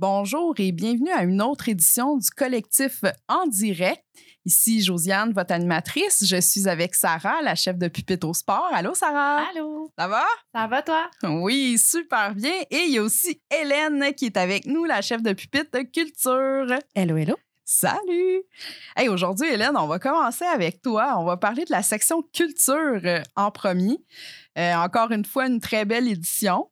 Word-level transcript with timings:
Bonjour 0.00 0.54
et 0.56 0.72
bienvenue 0.72 1.10
à 1.10 1.24
une 1.24 1.42
autre 1.42 1.68
édition 1.68 2.16
du 2.16 2.30
collectif 2.30 3.04
En 3.28 3.46
direct. 3.46 4.02
Ici 4.46 4.80
Josiane, 4.82 5.34
votre 5.34 5.52
animatrice. 5.52 6.24
Je 6.26 6.40
suis 6.40 6.70
avec 6.70 6.94
Sarah, 6.94 7.42
la 7.42 7.54
chef 7.54 7.76
de 7.76 7.86
pupitre 7.86 8.26
au 8.26 8.32
sport. 8.32 8.70
Allô, 8.72 8.94
Sarah? 8.94 9.44
Allô, 9.50 9.92
Ça 9.98 10.08
va? 10.08 10.24
ça 10.54 10.66
va 10.68 10.80
toi? 10.80 11.10
Oui, 11.24 11.76
super 11.76 12.34
bien. 12.34 12.54
Et 12.70 12.84
il 12.86 12.94
y 12.94 12.96
a 12.98 13.02
aussi 13.02 13.42
Hélène 13.50 14.14
qui 14.14 14.24
est 14.24 14.38
avec 14.38 14.64
nous, 14.64 14.86
la 14.86 15.02
chef 15.02 15.20
de 15.20 15.34
pupitre 15.34 15.78
de 15.78 15.82
culture. 15.82 16.78
Hello, 16.94 17.18
hello. 17.18 17.36
Salut! 17.72 18.42
Hey, 18.96 19.08
aujourd'hui, 19.08 19.46
Hélène, 19.46 19.76
on 19.76 19.86
va 19.86 20.00
commencer 20.00 20.44
avec 20.44 20.82
toi. 20.82 21.14
On 21.18 21.24
va 21.24 21.36
parler 21.36 21.64
de 21.64 21.70
la 21.70 21.84
section 21.84 22.20
culture 22.34 23.00
euh, 23.04 23.22
en 23.36 23.52
premier. 23.52 23.98
Euh, 24.58 24.74
encore 24.74 25.12
une 25.12 25.24
fois, 25.24 25.46
une 25.46 25.60
très 25.60 25.84
belle 25.84 26.08
édition. 26.08 26.68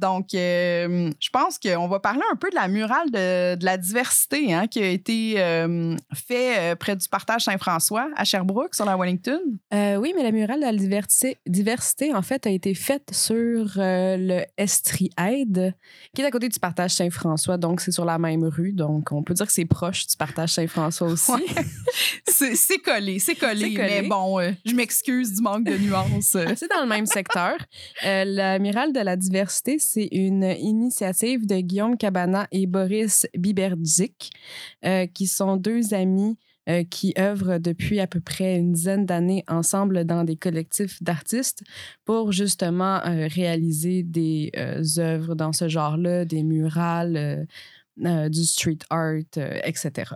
Donc, 0.00 0.34
euh, 0.34 1.10
je 1.20 1.28
pense 1.28 1.58
qu'on 1.58 1.86
va 1.86 2.00
parler 2.00 2.22
un 2.32 2.36
peu 2.36 2.48
de 2.48 2.54
la 2.54 2.68
murale 2.68 3.10
de, 3.10 3.54
de 3.56 3.64
la 3.64 3.76
diversité 3.76 4.54
hein, 4.54 4.66
qui 4.66 4.82
a 4.82 4.88
été 4.88 5.34
euh, 5.36 5.94
fait 6.14 6.58
euh, 6.58 6.74
près 6.74 6.96
du 6.96 7.06
partage 7.08 7.42
Saint-François 7.42 8.08
à 8.16 8.24
Sherbrooke, 8.24 8.74
sur 8.74 8.86
la 8.86 8.96
Wellington. 8.96 9.40
Euh, 9.74 9.96
oui, 9.96 10.14
mais 10.16 10.22
la 10.22 10.32
murale 10.32 10.60
de 10.60 10.64
la 10.64 10.72
diversité, 10.72 11.36
diversité, 11.46 12.14
en 12.14 12.22
fait, 12.22 12.46
a 12.46 12.50
été 12.50 12.74
faite 12.74 13.10
sur 13.12 13.66
le 13.76 14.44
Estriade, 14.56 15.74
qui 16.14 16.22
est 16.22 16.24
à 16.24 16.30
côté 16.30 16.48
du 16.48 16.58
partage 16.58 16.92
Saint-François. 16.92 17.58
Donc, 17.58 17.82
c'est 17.82 17.92
sur 17.92 18.06
la 18.06 18.18
même 18.18 18.44
rue. 18.44 18.72
Donc, 18.72 19.12
on 19.12 19.22
peut 19.22 19.34
dire 19.34 19.46
que 19.46 19.52
c'est 19.52 19.66
proche 19.66 20.06
du 20.06 20.16
partage 20.16 20.50
Saint-François 20.50 21.08
aussi. 21.12 21.32
Ouais. 21.32 21.44
C'est 22.26 22.78
collé, 22.78 23.18
c'est 23.18 23.34
collé, 23.34 23.74
collé. 23.74 24.00
Mais 24.00 24.08
bon, 24.08 24.40
je 24.64 24.74
m'excuse 24.74 25.34
du 25.34 25.42
manque 25.42 25.64
de 25.64 25.76
nuances. 25.76 26.36
C'est 26.56 26.70
dans 26.70 26.80
le 26.80 26.88
même 26.88 27.06
secteur. 27.06 27.54
La 28.02 28.58
murale 28.58 28.94
de 28.94 29.00
la 29.00 29.16
diversité, 29.16 29.78
c'est 29.92 30.08
une 30.12 30.44
initiative 30.44 31.46
de 31.46 31.60
Guillaume 31.60 31.96
Cabana 31.96 32.46
et 32.52 32.66
Boris 32.66 33.26
Biberdzik, 33.36 34.30
euh, 34.84 35.06
qui 35.06 35.26
sont 35.26 35.56
deux 35.56 35.94
amis 35.94 36.36
euh, 36.68 36.84
qui 36.84 37.14
œuvrent 37.18 37.58
depuis 37.58 38.00
à 38.00 38.06
peu 38.06 38.20
près 38.20 38.56
une 38.56 38.72
dizaine 38.72 39.06
d'années 39.06 39.44
ensemble 39.48 40.04
dans 40.04 40.24
des 40.24 40.36
collectifs 40.36 41.02
d'artistes 41.02 41.64
pour 42.04 42.32
justement 42.32 43.04
euh, 43.06 43.26
réaliser 43.28 44.02
des 44.02 44.52
euh, 44.56 44.82
œuvres 44.98 45.34
dans 45.34 45.52
ce 45.52 45.68
genre-là, 45.68 46.24
des 46.26 46.42
murales, 46.42 47.46
du 47.96 48.44
street 48.44 48.78
art, 48.88 49.36
etc. 49.64 50.12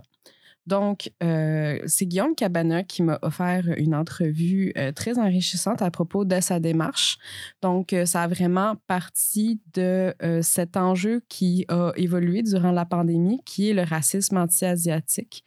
Donc, 0.67 1.11
euh, 1.21 1.79
c'est 1.85 2.07
Guillaume 2.07 2.33
Cabana 2.33 2.83
qui 2.83 3.03
m'a 3.03 3.19
offert 3.21 3.65
une 3.77 3.93
entrevue 3.93 4.73
euh, 4.77 4.91
très 4.91 5.19
enrichissante 5.19 5.81
à 5.81 5.91
propos 5.91 6.25
de 6.25 6.39
sa 6.39 6.59
démarche. 6.59 7.17
Donc, 7.61 7.93
euh, 7.93 8.05
ça 8.05 8.23
a 8.23 8.27
vraiment 8.27 8.75
parti 8.87 9.61
de 9.73 10.13
cet 10.41 10.77
enjeu 10.77 11.21
qui 11.29 11.65
a 11.69 11.91
évolué 11.95 12.41
durant 12.41 12.71
la 12.71 12.85
pandémie, 12.85 13.41
qui 13.45 13.69
est 13.69 13.73
le 13.73 13.83
racisme 13.83 14.37
anti-asiatique. 14.37 15.43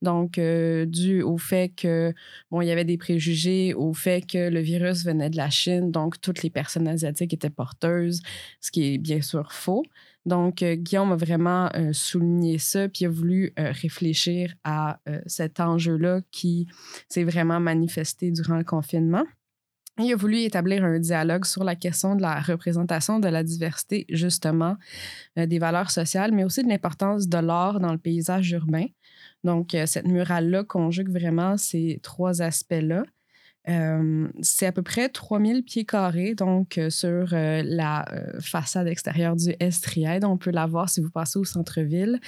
Donc, 0.00 0.32
dû 0.40 1.22
au 1.22 1.38
fait 1.38 1.72
que, 1.76 2.12
bon, 2.50 2.60
il 2.60 2.66
y 2.66 2.70
avait 2.70 2.84
des 2.84 2.98
préjugés, 2.98 3.74
au 3.74 3.92
fait 3.92 4.22
que 4.22 4.48
le 4.48 4.60
virus 4.60 5.04
venait 5.04 5.30
de 5.30 5.36
la 5.36 5.50
Chine, 5.50 5.90
donc 5.90 6.20
toutes 6.20 6.42
les 6.42 6.50
personnes 6.50 6.88
asiatiques 6.88 7.32
étaient 7.32 7.50
porteuses, 7.50 8.20
ce 8.60 8.70
qui 8.70 8.94
est 8.94 8.98
bien 8.98 9.22
sûr 9.22 9.52
faux. 9.52 9.84
Donc, 10.24 10.62
euh, 10.62 10.76
Guillaume 10.76 11.12
a 11.12 11.16
vraiment 11.16 11.68
euh, 11.74 11.92
souligné 11.92 12.58
ça, 12.58 12.88
puis 12.88 13.06
a 13.06 13.08
voulu 13.08 13.52
euh, 13.58 13.72
réfléchir 13.72 14.54
à 14.64 14.98
cet 15.26 15.60
enjeu-là 15.60 16.20
qui 16.30 16.68
s'est 17.08 17.24
vraiment 17.24 17.60
manifesté 17.60 18.30
durant 18.30 18.56
le 18.56 18.64
confinement. 18.64 19.24
Il 19.98 20.10
a 20.12 20.16
voulu 20.16 20.38
établir 20.38 20.84
un 20.84 20.98
dialogue 20.98 21.44
sur 21.44 21.64
la 21.64 21.74
question 21.74 22.14
de 22.16 22.22
la 22.22 22.40
représentation 22.40 23.18
de 23.20 23.28
la 23.28 23.42
diversité, 23.42 24.06
justement, 24.08 24.76
des 25.36 25.58
valeurs 25.58 25.90
sociales, 25.90 26.32
mais 26.32 26.44
aussi 26.44 26.62
de 26.62 26.68
l'importance 26.68 27.28
de 27.28 27.38
l'art 27.38 27.78
dans 27.78 27.92
le 27.92 27.98
paysage 27.98 28.50
urbain. 28.52 28.86
Donc, 29.44 29.76
cette 29.86 30.06
murale-là 30.06 30.64
conjugue 30.64 31.10
vraiment 31.10 31.58
ces 31.58 32.00
trois 32.02 32.40
aspects-là. 32.40 33.02
Euh, 33.68 34.28
c'est 34.40 34.66
à 34.66 34.72
peu 34.72 34.82
près 34.82 35.08
3000 35.08 35.62
pieds 35.62 35.84
carrés, 35.84 36.34
donc 36.34 36.78
euh, 36.78 36.90
sur 36.90 37.32
euh, 37.32 37.62
la 37.64 38.04
façade 38.40 38.88
extérieure 38.88 39.36
du 39.36 39.54
Estriade. 39.60 40.24
On 40.24 40.36
peut 40.36 40.50
la 40.50 40.66
voir 40.66 40.88
si 40.88 41.00
vous 41.00 41.10
passez 41.10 41.38
au 41.38 41.44
centre-ville. 41.44 42.18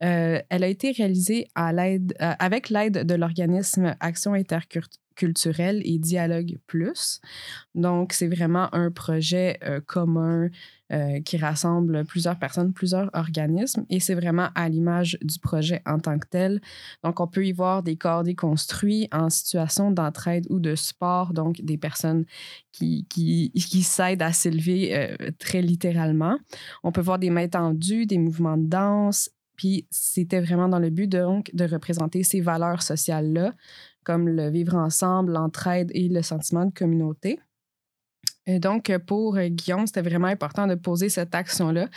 Elle 0.00 0.44
a 0.50 0.66
été 0.66 0.92
réalisée 0.92 1.48
avec 1.54 2.70
l'aide 2.70 3.06
de 3.06 3.14
l'organisme 3.14 3.96
Action 4.00 4.34
interculturelle 5.14 5.80
et 5.84 5.98
Dialogue 5.98 6.58
Plus. 6.66 7.20
Donc, 7.74 8.12
c'est 8.12 8.28
vraiment 8.28 8.74
un 8.74 8.90
projet 8.90 9.58
euh, 9.64 9.80
commun 9.80 10.48
euh, 10.92 11.20
qui 11.20 11.36
rassemble 11.36 12.04
plusieurs 12.04 12.38
personnes, 12.38 12.72
plusieurs 12.72 13.10
organismes, 13.14 13.84
et 13.90 14.00
c'est 14.00 14.14
vraiment 14.14 14.48
à 14.54 14.68
l'image 14.68 15.18
du 15.22 15.38
projet 15.38 15.82
en 15.86 15.98
tant 15.98 16.18
que 16.18 16.26
tel. 16.28 16.60
Donc, 17.02 17.20
on 17.20 17.26
peut 17.26 17.46
y 17.46 17.52
voir 17.52 17.82
des 17.82 17.96
corps 17.96 18.22
déconstruits 18.22 19.08
en 19.12 19.30
situation 19.30 19.90
d'entraide 19.90 20.46
ou 20.50 20.60
de 20.60 20.74
sport, 20.74 21.32
donc 21.32 21.60
des 21.62 21.78
personnes 21.78 22.24
qui, 22.72 23.06
qui, 23.08 23.50
qui 23.52 23.82
s'aident 23.82 24.22
à 24.22 24.32
s'élever 24.32 24.96
euh, 24.96 25.30
très 25.38 25.62
littéralement. 25.62 26.36
On 26.82 26.92
peut 26.92 27.00
voir 27.00 27.18
des 27.18 27.30
mains 27.30 27.48
tendues, 27.48 28.06
des 28.06 28.18
mouvements 28.18 28.56
de 28.56 28.66
danse, 28.66 29.30
puis 29.56 29.86
c'était 29.90 30.40
vraiment 30.40 30.68
dans 30.68 30.80
le 30.80 30.90
but 30.90 31.06
donc 31.06 31.50
de 31.54 31.64
représenter 31.64 32.24
ces 32.24 32.40
valeurs 32.40 32.82
sociales-là, 32.82 33.52
comme 34.04 34.28
le 34.28 34.50
vivre 34.50 34.74
ensemble, 34.74 35.32
l'entraide 35.32 35.90
et 35.94 36.08
le 36.08 36.22
sentiment 36.22 36.66
de 36.66 36.72
communauté. 36.72 37.40
Et 38.46 38.58
donc, 38.58 38.92
pour 39.06 39.36
euh, 39.36 39.48
Guillaume, 39.48 39.86
c'était 39.86 40.02
vraiment 40.02 40.26
important 40.26 40.66
de 40.66 40.74
poser 40.74 41.08
cette 41.08 41.34
action-là, 41.34 41.88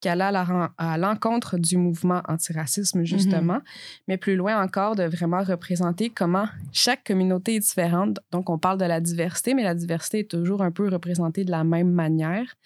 qui 0.00 0.08
allait 0.08 0.24
à 0.24 0.98
l'encontre 0.98 1.58
du 1.58 1.76
mouvement 1.76 2.22
antiracisme, 2.26 3.04
justement, 3.04 3.60
mais 4.08 4.16
plus 4.16 4.34
loin 4.34 4.60
encore, 4.60 4.96
de 4.96 5.04
vraiment 5.04 5.44
représenter 5.44 6.10
comment 6.10 6.48
chaque 6.72 7.04
communauté 7.04 7.54
est 7.56 7.60
différente. 7.60 8.18
Donc, 8.32 8.50
on 8.50 8.58
parle 8.58 8.78
de 8.78 8.84
la 8.84 9.00
diversité, 9.00 9.54
mais 9.54 9.62
la 9.62 9.76
diversité 9.76 10.20
est 10.20 10.30
toujours 10.30 10.62
un 10.62 10.72
peu 10.72 10.88
représentée 10.88 11.44
de 11.44 11.52
la 11.52 11.62
même 11.62 11.92
manière. 11.92 12.56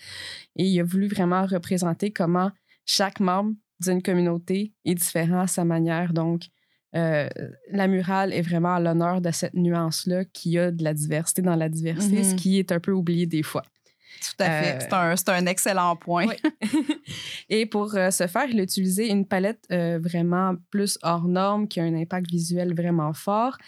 Et 0.57 0.65
il 0.65 0.81
a 0.81 0.85
voulu 0.85 1.07
vraiment 1.07 1.45
représenter 1.45 2.13
comment 2.13 2.51
chaque 2.87 3.21
membre 3.21 3.53
d'une 3.81 4.03
communauté 4.03 4.73
est 4.87 4.95
différent 4.95 5.41
à 5.41 5.47
sa 5.47 5.67
manière. 5.67 6.15
Donc, 6.15 6.45
euh, 6.95 7.29
la 7.71 7.89
murale 7.89 8.33
est 8.33 8.43
vraiment 8.43 8.75
à 8.77 8.81
l'honneur 8.81 9.21
de 9.21 9.31
cette 9.31 9.55
nuance-là 9.55 10.25
qu'il 10.27 10.53
y 10.53 10.59
a 10.59 10.71
de 10.71 10.83
la 10.85 10.95
diversité 10.95 11.43
dans 11.43 11.57
la 11.57 11.69
diversité, 11.69 12.19
Mhm. 12.19 12.25
ce 12.25 12.35
qui 12.35 12.59
est 12.59 12.73
un 12.73 12.81
peu 12.81 12.93
oublié 12.93 13.27
des 13.27 13.43
fois. 13.43 13.63
Tout 14.21 14.43
à 14.43 14.63
fait. 14.63 14.77
Euh, 14.93 15.15
C'est 15.17 15.29
un, 15.29 15.35
un 15.35 15.47
excellent 15.47 15.95
point. 15.97 16.27
Oui. 16.27 16.37
Et 17.51 17.67
pour 17.67 17.95
euh, 17.95 18.11
ce 18.11 18.27
faire, 18.27 18.47
il 18.49 18.59
a 18.61 18.63
utilisé 18.63 19.11
une 19.11 19.27
palette 19.27 19.65
euh, 19.71 19.99
vraiment 20.01 20.55
plus 20.71 20.99
hors 21.03 21.29
norme, 21.29 21.69
qui 21.69 21.81
a 21.81 21.85
un 21.85 21.95
impact 21.95 22.31
visuel 22.31 22.75
vraiment 22.75 23.13
fort. 23.13 23.59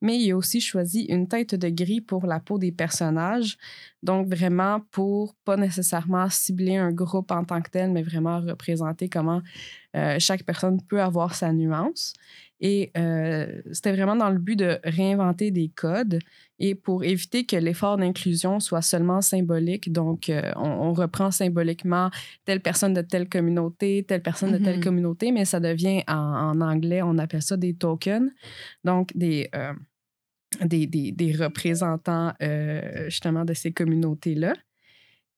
Mais 0.00 0.16
il 0.16 0.30
a 0.30 0.36
aussi 0.36 0.60
choisi 0.60 1.02
une 1.06 1.26
teinte 1.26 1.56
de 1.56 1.68
gris 1.68 2.00
pour 2.00 2.24
la 2.26 2.38
peau 2.38 2.56
des 2.56 2.70
personnages. 2.70 3.58
Donc, 4.02 4.28
vraiment 4.28 4.80
pour 4.92 5.34
pas 5.44 5.56
nécessairement 5.56 6.30
cibler 6.30 6.76
un 6.76 6.92
groupe 6.92 7.32
en 7.32 7.44
tant 7.44 7.60
que 7.60 7.68
tel, 7.68 7.90
mais 7.90 8.02
vraiment 8.04 8.40
représenter 8.40 9.08
comment 9.08 9.42
chaque 10.18 10.44
personne 10.44 10.80
peut 10.82 11.02
avoir 11.02 11.34
sa 11.34 11.52
nuance. 11.52 12.12
Et 12.60 12.90
euh, 12.96 13.62
c'était 13.72 13.92
vraiment 13.92 14.16
dans 14.16 14.30
le 14.30 14.38
but 14.38 14.56
de 14.56 14.80
réinventer 14.82 15.50
des 15.52 15.68
codes 15.68 16.18
et 16.58 16.74
pour 16.74 17.04
éviter 17.04 17.46
que 17.46 17.54
l'effort 17.54 17.96
d'inclusion 17.98 18.58
soit 18.58 18.82
seulement 18.82 19.20
symbolique. 19.20 19.92
Donc, 19.92 20.28
euh, 20.28 20.50
on, 20.56 20.68
on 20.68 20.92
reprend 20.92 21.30
symboliquement 21.30 22.10
telle 22.44 22.60
personne 22.60 22.94
de 22.94 23.02
telle 23.02 23.28
communauté, 23.28 24.04
telle 24.08 24.22
personne 24.22 24.52
de 24.52 24.58
telle 24.58 24.78
Mhm. 24.78 24.82
communauté, 24.84 25.30
mais 25.30 25.44
ça 25.44 25.60
devient 25.60 26.02
en, 26.08 26.14
en 26.14 26.60
anglais, 26.60 27.00
on 27.02 27.16
appelle 27.18 27.42
ça 27.42 27.56
des 27.56 27.74
tokens, 27.74 28.30
donc 28.82 29.16
des, 29.16 29.48
euh, 29.54 29.72
des, 30.64 30.86
des, 30.86 31.12
des 31.12 31.32
représentants 31.36 32.32
justement 33.06 33.44
de 33.44 33.54
ces 33.54 33.70
communautés-là. 33.72 34.54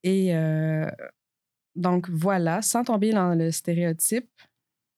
Et 0.04 0.32
donc 1.76 2.08
voilà, 2.08 2.62
sans 2.62 2.84
tomber 2.84 3.12
dans 3.12 3.34
le 3.34 3.50
stéréotype, 3.50 4.28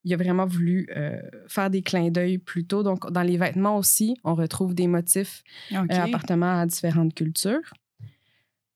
il 0.05 0.13
a 0.13 0.17
vraiment 0.17 0.47
voulu 0.47 0.87
euh, 0.97 1.21
faire 1.49 1.71
des 1.71 1.83
clins 1.83 2.11
d'œil 2.11 2.39
plus 2.39 2.65
tôt. 2.67 2.83
Donc, 2.83 3.11
dans 3.13 3.23
les 3.23 3.37
vêtements 3.37 3.77
aussi, 3.79 4.17
on 4.25 4.35
retrouve 4.35 4.75
des 4.75 4.87
motifs 4.89 5.43
OK. 5.71 5.77
euh, 5.93 6.01
appartenant 6.01 6.59
à 6.61 6.67
différentes 6.67 7.15
cultures. 7.15 7.73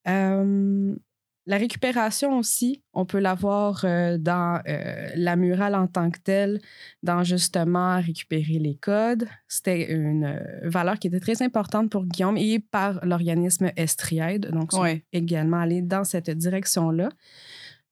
Euh, 0.08 0.94
la 1.48 1.58
récupération 1.58 2.38
aussi, 2.38 2.82
on 2.92 3.04
peut 3.06 3.20
l'avoir 3.20 3.84
euh, 3.84 4.18
dans 4.18 4.60
euh, 4.68 5.08
la 5.14 5.36
murale 5.36 5.76
en 5.76 5.86
tant 5.86 6.10
que 6.10 6.18
telle, 6.18 6.60
dans 7.04 7.22
justement 7.22 8.00
récupérer 8.00 8.58
les 8.58 8.74
codes. 8.76 9.28
C'était 9.46 9.92
une 9.92 10.24
euh, 10.24 10.40
valeur 10.68 10.98
qui 10.98 11.06
était 11.06 11.20
très 11.20 11.40
importante 11.42 11.88
pour 11.90 12.04
Guillaume 12.04 12.36
et 12.36 12.58
par 12.58 13.04
l'organisme 13.04 13.70
Estriade. 13.76 14.50
Donc, 14.50 14.70
ils 14.72 14.76
sont 14.76 14.82
Ouais. 14.82 15.04
également 15.12 15.58
allés 15.60 15.82
dans 15.82 16.02
cette 16.02 16.30
direction-là. 16.30 17.10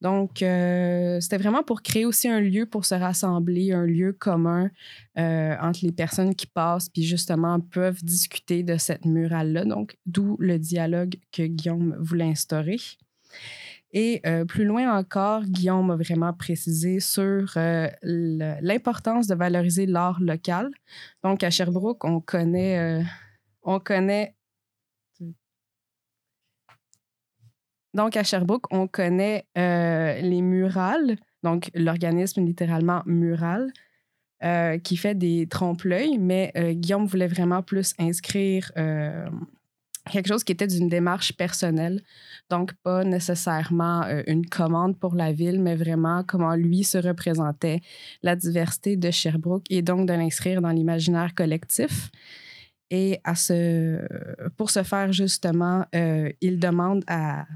Donc, 0.05 0.43
euh, 0.43 1.19
c'était 1.21 1.39
vraiment 1.39 1.63
pour 1.63 1.81
créer 1.81 2.05
aussi 2.05 2.29
un 2.29 2.39
lieu 2.39 2.67
pour 2.67 2.85
se 2.85 2.95
rassembler, 2.95 3.73
un 3.73 3.87
lieu 3.87 4.13
commun 4.13 4.69
euh, 5.17 5.57
entre 5.63 5.81
les 5.83 5.93
personnes 5.93 6.35
qui 6.35 6.47
passent, 6.47 6.91
puis 6.91 7.05
justement 7.05 7.59
peuvent 7.59 8.05
discuter 8.05 8.63
de 8.63 8.77
cette 8.77 9.07
murale-là. 9.07 9.65
Donc, 9.65 9.97
d'où 10.05 10.37
le 10.39 10.59
dialogue 10.59 11.15
que 11.33 11.45
Guillaume 11.45 11.97
voulait 11.99 12.27
instaurer. 12.27 12.77
Et 13.93 14.21
euh, 14.27 14.45
plus 14.45 14.67
loin 14.67 14.95
encore, 14.95 15.45
Guillaume 15.45 15.91
a 15.91 15.97
vraiment 15.97 16.35
précisé 16.35 17.01
sur 17.01 17.55
l'importance 18.03 19.27
de 19.27 19.35
valoriser 19.35 19.87
l'art 19.87 20.21
local. 20.21 20.71
Donc, 21.23 21.43
à 21.43 21.49
Sherbrooke, 21.49 22.05
on 22.05 22.21
connaît, 22.21 23.03
on 23.63 23.81
connaît 23.81 24.35
Donc, 27.95 28.17
à 28.17 28.25
Sherbrooke, 28.25 28.67
on 28.73 28.89
connaît 28.89 29.47
euh, 29.57 30.21
les 30.21 30.43
murales, 30.43 31.17
donc 31.45 31.71
l'organisme 31.75 32.45
littéralement 32.45 33.03
mural, 33.07 33.73
euh, 34.43 34.79
qui 34.79 34.97
fait 34.97 35.15
des 35.15 35.47
trompe-l'œil, 35.47 36.19
mais 36.19 36.51
euh, 36.57 36.73
Guillaume 36.73 37.07
voulait 37.07 37.29
vraiment 37.29 37.63
plus 37.63 37.95
inscrire 37.99 38.73
quelque 40.11 40.27
chose 40.27 40.45
qui 40.45 40.53
était 40.53 40.67
d'une 40.67 40.91
démarche 40.91 41.35
personnelle. 41.35 42.03
Donc, 42.51 42.75
pas 42.83 43.05
nécessairement 43.05 44.03
une 44.27 44.45
commande 44.45 44.99
pour 44.99 45.15
la 45.15 45.33
ville, 45.33 45.63
mais 45.63 45.77
vraiment 45.77 46.23
comment 46.25 46.55
lui 46.57 46.85
se 46.85 46.99
représentait 46.99 47.81
la 48.23 48.37
diversité 48.37 48.97
de 48.99 49.11
Sherbrooke 49.11 49.65
et 49.71 49.81
donc 49.81 50.07
de 50.07 50.13
l'inscrire 50.13 50.61
dans 50.61 50.69
l'imaginaire 50.69 51.35
collectif. 51.35 52.11
Et 52.91 53.19
à 53.25 53.33
pour 54.59 54.71
ce 54.71 54.83
faire, 54.83 55.11
justement, 55.11 55.87
il 56.43 56.59
demande 56.59 57.03
à 57.07 57.47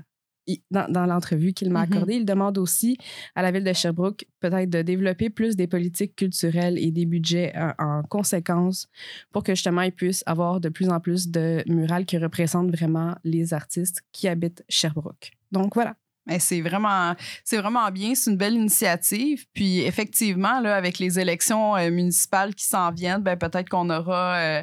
il- 0.49 0.61
dans, 0.73 0.89
dans 0.91 1.07
l'entrevue 1.07 1.53
qu'il 1.53 1.71
m'a 1.71 1.87
Mhm. 1.87 1.93
accordée, 1.93 2.15
il 2.17 2.25
demande 2.25 2.59
aussi 2.59 2.97
à 3.37 3.43
la 3.43 3.53
ville 3.53 3.63
de 3.63 3.73
Sherbrooke 3.73 4.25
peut-être 4.41 4.69
de 4.71 4.83
développer 4.83 5.31
plus 5.31 5.55
des 5.55 5.69
politiques 5.69 6.17
culturelles 6.17 6.79
et 6.79 6.91
des 6.91 7.07
budgets 7.07 7.53
euh, 7.57 7.71
en 7.79 8.03
conséquence 8.03 8.89
pour 9.31 9.45
que 9.45 9.55
justement 9.55 9.83
ils 9.83 9.93
puissent 9.93 10.25
avoir 10.27 10.59
de 10.61 10.69
plus 10.69 10.89
en 10.89 10.99
plus 10.99 11.29
de 11.29 11.63
murales 11.69 12.05
qui 12.07 12.19
représentent 12.19 12.71
vraiment 12.71 13.15
les 13.23 13.55
artistes 13.55 14.03
qui 14.11 14.27
habitent 14.27 14.65
Sherbrooke. 14.69 15.31
Donc 15.53 15.75
voilà. 15.75 15.95
C'est 16.41 16.61
vraiment, 16.61 17.15
c'est 17.43 17.57
vraiment 17.57 17.91
bien. 17.91 18.15
C'est 18.15 18.31
une 18.31 18.37
belle 18.37 18.53
initiative. 18.53 19.47
Puis 19.55 19.79
effectivement, 19.81 20.61
là, 20.61 20.77
avec 20.77 20.99
les 20.99 21.19
élections 21.19 21.75
euh, 21.75 21.91
municipales 21.91 22.55
qui 22.55 22.65
s'en 22.67 22.91
viennent, 22.91 23.23
ben, 23.23 23.37
peut-être 23.39 23.71
qu'on 23.71 23.89
aura 23.89 24.37
euh, 24.37 24.63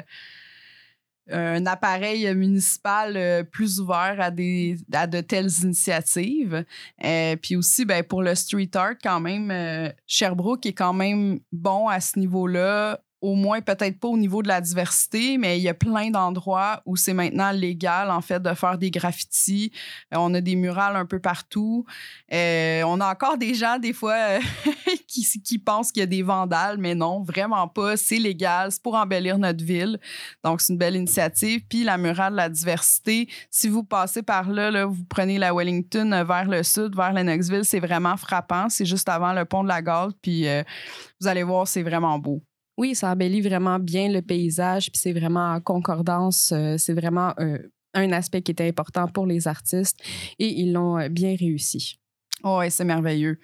un 1.30 1.66
appareil 1.66 2.32
municipal 2.34 3.16
euh, 3.16 3.42
plus 3.42 3.80
ouvert 3.80 4.16
à, 4.18 4.30
des, 4.30 4.76
à 4.92 5.06
de 5.06 5.20
telles 5.20 5.50
initiatives. 5.62 6.64
Euh, 7.04 7.36
puis 7.36 7.56
aussi, 7.56 7.84
ben, 7.84 8.02
pour 8.04 8.22
le 8.22 8.34
street 8.34 8.70
art, 8.74 8.94
quand 9.02 9.20
même, 9.20 9.50
euh, 9.50 9.88
Sherbrooke 10.06 10.66
est 10.66 10.72
quand 10.72 10.92
même 10.92 11.40
bon 11.52 11.88
à 11.88 12.00
ce 12.00 12.18
niveau-là. 12.18 13.00
Au 13.26 13.34
moins, 13.34 13.60
peut-être 13.60 13.98
pas 13.98 14.06
au 14.06 14.16
niveau 14.16 14.40
de 14.40 14.46
la 14.46 14.60
diversité, 14.60 15.36
mais 15.36 15.58
il 15.58 15.62
y 15.64 15.68
a 15.68 15.74
plein 15.74 16.10
d'endroits 16.10 16.80
où 16.86 16.94
c'est 16.94 17.12
maintenant 17.12 17.50
légal, 17.50 18.08
en 18.08 18.20
fait, 18.20 18.40
de 18.40 18.54
faire 18.54 18.78
des 18.78 18.92
graffitis. 18.92 19.72
Euh, 20.14 20.18
on 20.20 20.32
a 20.32 20.40
des 20.40 20.54
murales 20.54 20.94
un 20.94 21.06
peu 21.06 21.18
partout. 21.18 21.84
Euh, 22.32 22.84
on 22.84 23.00
a 23.00 23.10
encore 23.10 23.36
des 23.36 23.54
gens, 23.54 23.80
des 23.80 23.92
fois, 23.92 24.14
euh, 24.14 24.38
qui, 25.08 25.26
qui 25.42 25.58
pensent 25.58 25.90
qu'il 25.90 26.02
y 26.02 26.04
a 26.04 26.06
des 26.06 26.22
vandales, 26.22 26.78
mais 26.78 26.94
non, 26.94 27.20
vraiment 27.20 27.66
pas. 27.66 27.96
C'est 27.96 28.18
légal, 28.18 28.70
c'est 28.70 28.80
pour 28.80 28.94
embellir 28.94 29.38
notre 29.38 29.64
ville. 29.64 29.98
Donc, 30.44 30.60
c'est 30.60 30.72
une 30.72 30.78
belle 30.78 30.94
initiative. 30.94 31.62
Puis, 31.68 31.82
la 31.82 31.98
murale 31.98 32.30
de 32.30 32.36
la 32.36 32.48
diversité, 32.48 33.28
si 33.50 33.66
vous 33.66 33.82
passez 33.82 34.22
par 34.22 34.48
là, 34.48 34.70
là 34.70 34.86
vous 34.86 35.04
prenez 35.04 35.36
la 35.36 35.52
Wellington 35.52 36.22
vers 36.24 36.46
le 36.46 36.62
sud, 36.62 36.94
vers 36.94 37.12
Lennoxville, 37.12 37.64
c'est 37.64 37.80
vraiment 37.80 38.16
frappant. 38.16 38.68
C'est 38.68 38.86
juste 38.86 39.08
avant 39.08 39.32
le 39.32 39.44
pont 39.44 39.64
de 39.64 39.68
la 39.68 39.82
Galle. 39.82 40.12
Puis, 40.22 40.46
vous 41.20 41.26
allez 41.26 41.42
voir, 41.42 41.66
c'est 41.66 41.82
vraiment 41.82 42.20
beau. 42.20 42.40
Oui, 42.76 42.94
ça 42.94 43.10
embellit 43.12 43.40
vraiment 43.40 43.78
bien 43.78 44.08
le 44.10 44.20
paysage, 44.22 44.90
puis 44.90 45.00
c'est 45.00 45.12
vraiment 45.12 45.52
en 45.54 45.60
concordance. 45.60 46.52
euh, 46.52 46.76
c'est 46.78 46.92
vraiment 46.92 47.32
euh, 47.40 47.58
un 47.94 48.12
aspect 48.12 48.42
qui 48.42 48.52
était 48.52 48.68
important 48.68 49.08
pour 49.08 49.26
les 49.26 49.48
artistes 49.48 49.98
et 50.38 50.48
ils 50.48 50.72
l'ont 50.72 50.98
euh, 50.98 51.08
bien 51.08 51.34
réussi. 51.38 51.98
Oh, 52.46 52.58
ouais, 52.58 52.70
c'est 52.70 52.84
merveilleux. 52.84 53.38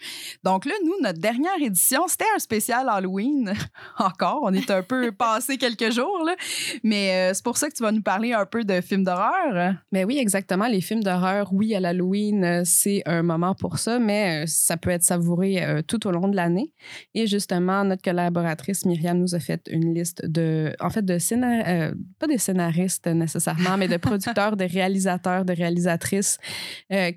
Donc 0.45 0.65
là, 0.65 0.75
nous, 0.85 0.95
notre 1.03 1.21
dernière 1.21 1.61
édition, 1.61 2.07
c'était 2.07 2.25
un 2.35 2.39
spécial 2.39 2.89
Halloween. 2.89 3.53
Encore, 3.99 4.41
on 4.43 4.53
est 4.53 4.71
un 4.71 4.83
peu 4.83 5.13
passé 5.19 5.59
quelques 5.59 5.91
jours, 5.91 6.23
là. 6.25 6.37
mais 6.83 7.31
euh, 7.31 7.35
c'est 7.35 7.45
pour 7.45 7.57
ça 7.57 7.69
que 7.69 7.75
tu 7.75 7.83
vas 7.83 7.93
nous 7.93 8.03
parler 8.03 8.33
un 8.33 8.47
peu 8.47 8.65
de 8.65 8.81
films 8.81 9.05
d'horreur. 9.05 9.75
Mais 9.91 10.05
oui, 10.05 10.19
exactement. 10.19 10.67
Les 10.67 10.81
films 10.81 11.03
d'horreur, 11.03 11.53
oui, 11.53 11.75
à 11.75 11.81
l'Halloween, 11.81 12.45
euh, 12.45 12.63
c'est 12.65 13.03
un 13.07 13.23
moment 13.23 13.55
pour 13.55 13.79
ça, 13.79 13.99
mais 13.99 14.43
euh, 14.43 14.47
ça 14.47 14.77
peut 14.77 14.91
être 14.91 15.03
savouré 15.03 15.63
euh, 15.63 15.83
tout 15.83 16.07
au 16.07 16.11
long 16.11 16.29
de 16.29 16.37
l'année. 16.37 16.73
Et 17.15 17.27
justement, 17.27 17.85
notre 17.85 18.03
collaboratrice 18.03 18.85
Myriam 18.85 19.19
nous 19.19 19.35
a 19.35 19.41
fait 19.41 19.69
une 19.71 19.95
liste 19.95 20.25
de, 20.27 20.75
en 20.81 20.91
fait, 20.91 21.05
de 21.05 21.19
scénar... 21.19 21.65
euh, 21.67 21.95
pas 22.19 22.27
des 22.27 22.39
scénaristes 22.39 23.07
nécessairement, 23.07 23.77
mais 23.77 23.89
de 23.89 23.97
producteurs, 23.97 24.57
de 24.57 24.65
réalisateurs, 24.65 25.45
de 25.45 25.53
réalisatrices 25.53 26.39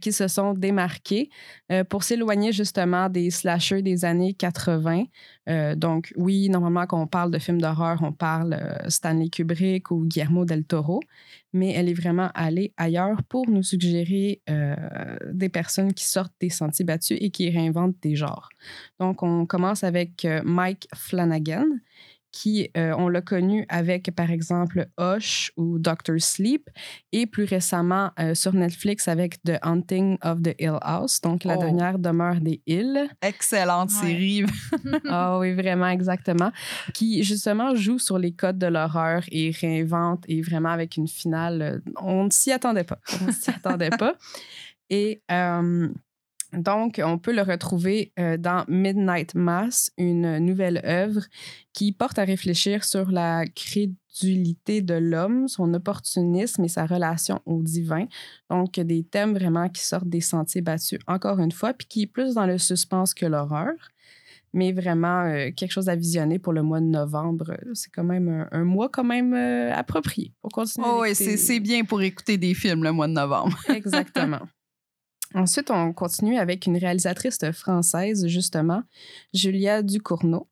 qui 0.02 0.12
se 0.12 0.28
sont 0.28 0.54
démarqués 0.54 1.30
euh, 1.76 1.84
pour 1.84 2.04
s'éloigner 2.04 2.52
justement 2.52 3.10
des 3.10 3.30
slashers 3.30 3.82
des 3.82 4.06
années 4.06 4.34
80. 4.34 5.04
Euh, 5.50 5.76
donc, 5.76 6.14
oui, 6.16 6.50
normalement, 6.50 6.86
quand 6.86 7.02
on 7.02 7.08
parle 7.08 7.32
de 7.32 7.40
films 7.40 7.62
d'horreur, 7.62 8.00
on 8.02 8.12
parle 8.12 8.54
euh, 8.54 8.90
Stanley 8.90 9.30
Kubrick 9.30 9.92
ou 9.92 10.06
Guillermo 10.06 10.46
del 10.46 10.64
Toro, 10.64 11.02
mais 11.54 11.72
elle 11.72 11.90
est 11.90 11.94
vraiment 11.94 12.30
allée 12.34 12.74
ailleurs 12.78 13.24
pour 13.24 13.50
nous 13.50 13.64
suggérer 13.64 14.42
des 15.32 15.48
personnes 15.48 15.94
qui 15.94 16.06
sortent 16.06 16.34
des 16.42 16.50
sentiers 16.50 16.84
battus 16.84 17.18
et 17.22 17.30
qui 17.30 17.50
réinventent 17.50 17.96
des 18.02 18.16
genres. 18.16 18.50
Donc, 19.00 19.24
on 19.24 19.46
commence 19.46 19.86
avec 19.86 20.28
Mike 20.44 20.90
Flanagan, 20.94 21.66
qui, 22.36 22.70
euh, 22.76 22.94
on 22.98 23.08
l'a 23.08 23.22
connu 23.22 23.66
avec, 23.70 24.12
par 24.14 24.30
exemple, 24.30 24.88
Hush 25.00 25.54
ou 25.56 25.80
Doctor 25.80 26.18
Sleep, 26.20 26.70
et 27.14 27.26
plus 27.28 27.46
récemment 27.46 28.12
euh, 28.20 28.36
sur 28.36 28.52
Netflix 28.54 29.08
avec 29.08 29.42
The 29.44 29.54
Haunting 29.64 30.18
of 30.22 30.42
the 30.42 30.54
Hill 30.60 30.78
House, 30.82 31.22
donc 31.22 31.46
la 31.46 31.56
Oh. 31.56 31.60
dernière 31.62 31.98
demeure 31.98 32.42
des 32.42 32.62
îles. 32.68 33.08
Excellente 33.22 33.92
Ouais. 34.02 34.08
série. 34.10 34.44
Ah 35.10 35.40
oui, 35.40 35.54
vraiment, 35.54 35.88
exactement. 35.88 36.52
Qui, 36.94 37.24
justement, 37.24 37.74
joue 37.74 38.00
sur 38.00 38.18
les 38.20 38.34
codes 38.34 38.58
de 38.58 38.68
l'horreur 38.68 39.24
et 39.32 39.52
réinvente, 39.52 40.26
et 40.28 40.42
vraiment 40.42 40.70
avec 40.70 40.98
une 40.98 41.08
finale, 41.08 41.62
euh, 41.62 41.80
on 42.02 42.26
ne 42.26 42.30
s'y 42.32 42.52
attendait 42.52 42.84
pas. 42.84 43.00
On 43.22 43.28
ne 43.28 43.32
s'y 43.32 43.50
attendait 43.50 43.92
pas. 43.92 44.16
Et 44.90 45.22
euh, 45.32 45.88
donc, 46.54 47.02
on 47.04 47.18
peut 47.18 47.34
le 47.34 47.42
retrouver 47.42 48.14
euh, 48.20 48.38
dans 48.38 48.64
Midnight 48.68 49.36
Mass, 49.36 49.92
une 49.98 50.40
nouvelle 50.40 50.82
œuvre 50.86 51.22
qui 51.74 51.92
porte 51.92 52.20
à 52.20 52.24
réfléchir 52.24 52.84
sur 52.84 53.12
la 53.12 53.46
crédulité 53.46 54.82
de 54.82 54.94
l'homme, 54.94 55.48
son 55.48 55.74
opportunisme 55.74 56.64
et 56.64 56.70
sa 56.70 56.86
relation 56.86 57.42
au 57.46 57.62
divin. 57.62 58.06
Donc, 58.50 58.80
des 58.80 59.04
thèmes 59.04 59.34
vraiment 59.34 59.70
qui 59.70 59.86
sortent 59.86 60.10
des 60.10 60.22
sentiers 60.22 60.62
battus, 60.62 61.00
encore 61.08 61.40
une 61.40 61.52
fois, 61.52 61.74
puis 61.74 61.88
qui 61.88 62.02
est 62.04 62.08
plus 62.08 62.36
dans 62.36 62.46
le 62.46 62.58
suspense 62.58 63.14
que 63.14 63.26
l'horreur 63.26 63.74
mais 64.56 64.72
vraiment 64.72 65.26
euh, 65.26 65.52
quelque 65.54 65.72
chose 65.72 65.90
à 65.90 65.98
visionner 65.98 66.40
pour 66.40 66.54
le 66.54 66.64
mois 66.64 66.80
de 66.80 66.86
novembre. 66.86 67.58
C'est 67.74 67.92
quand 67.92 68.06
même 68.06 68.30
un, 68.30 68.48
un 68.58 68.64
mois 68.64 68.88
quand 68.88 69.04
même 69.04 69.34
euh, 69.34 69.74
approprié 69.74 70.32
pour 70.42 70.50
continuer. 70.50 70.88
Oh, 70.90 71.02
oui, 71.02 71.14
c'est 71.14 71.60
bien 71.60 71.84
pour 71.84 72.02
écouter 72.02 72.38
des 72.38 72.54
films 72.54 72.84
le 72.84 72.94
mois 72.94 73.08
de 73.08 73.14
novembre. 73.14 73.58
Exactement. 73.70 74.40
Ensuite, 75.34 75.72
on 75.72 75.92
continue 75.94 76.38
avec 76.38 76.66
une 76.66 76.78
réalisatrice 76.78 77.40
française, 77.52 78.28
justement, 78.28 78.84
Julia 79.34 79.82
Ducournau, 79.82 80.48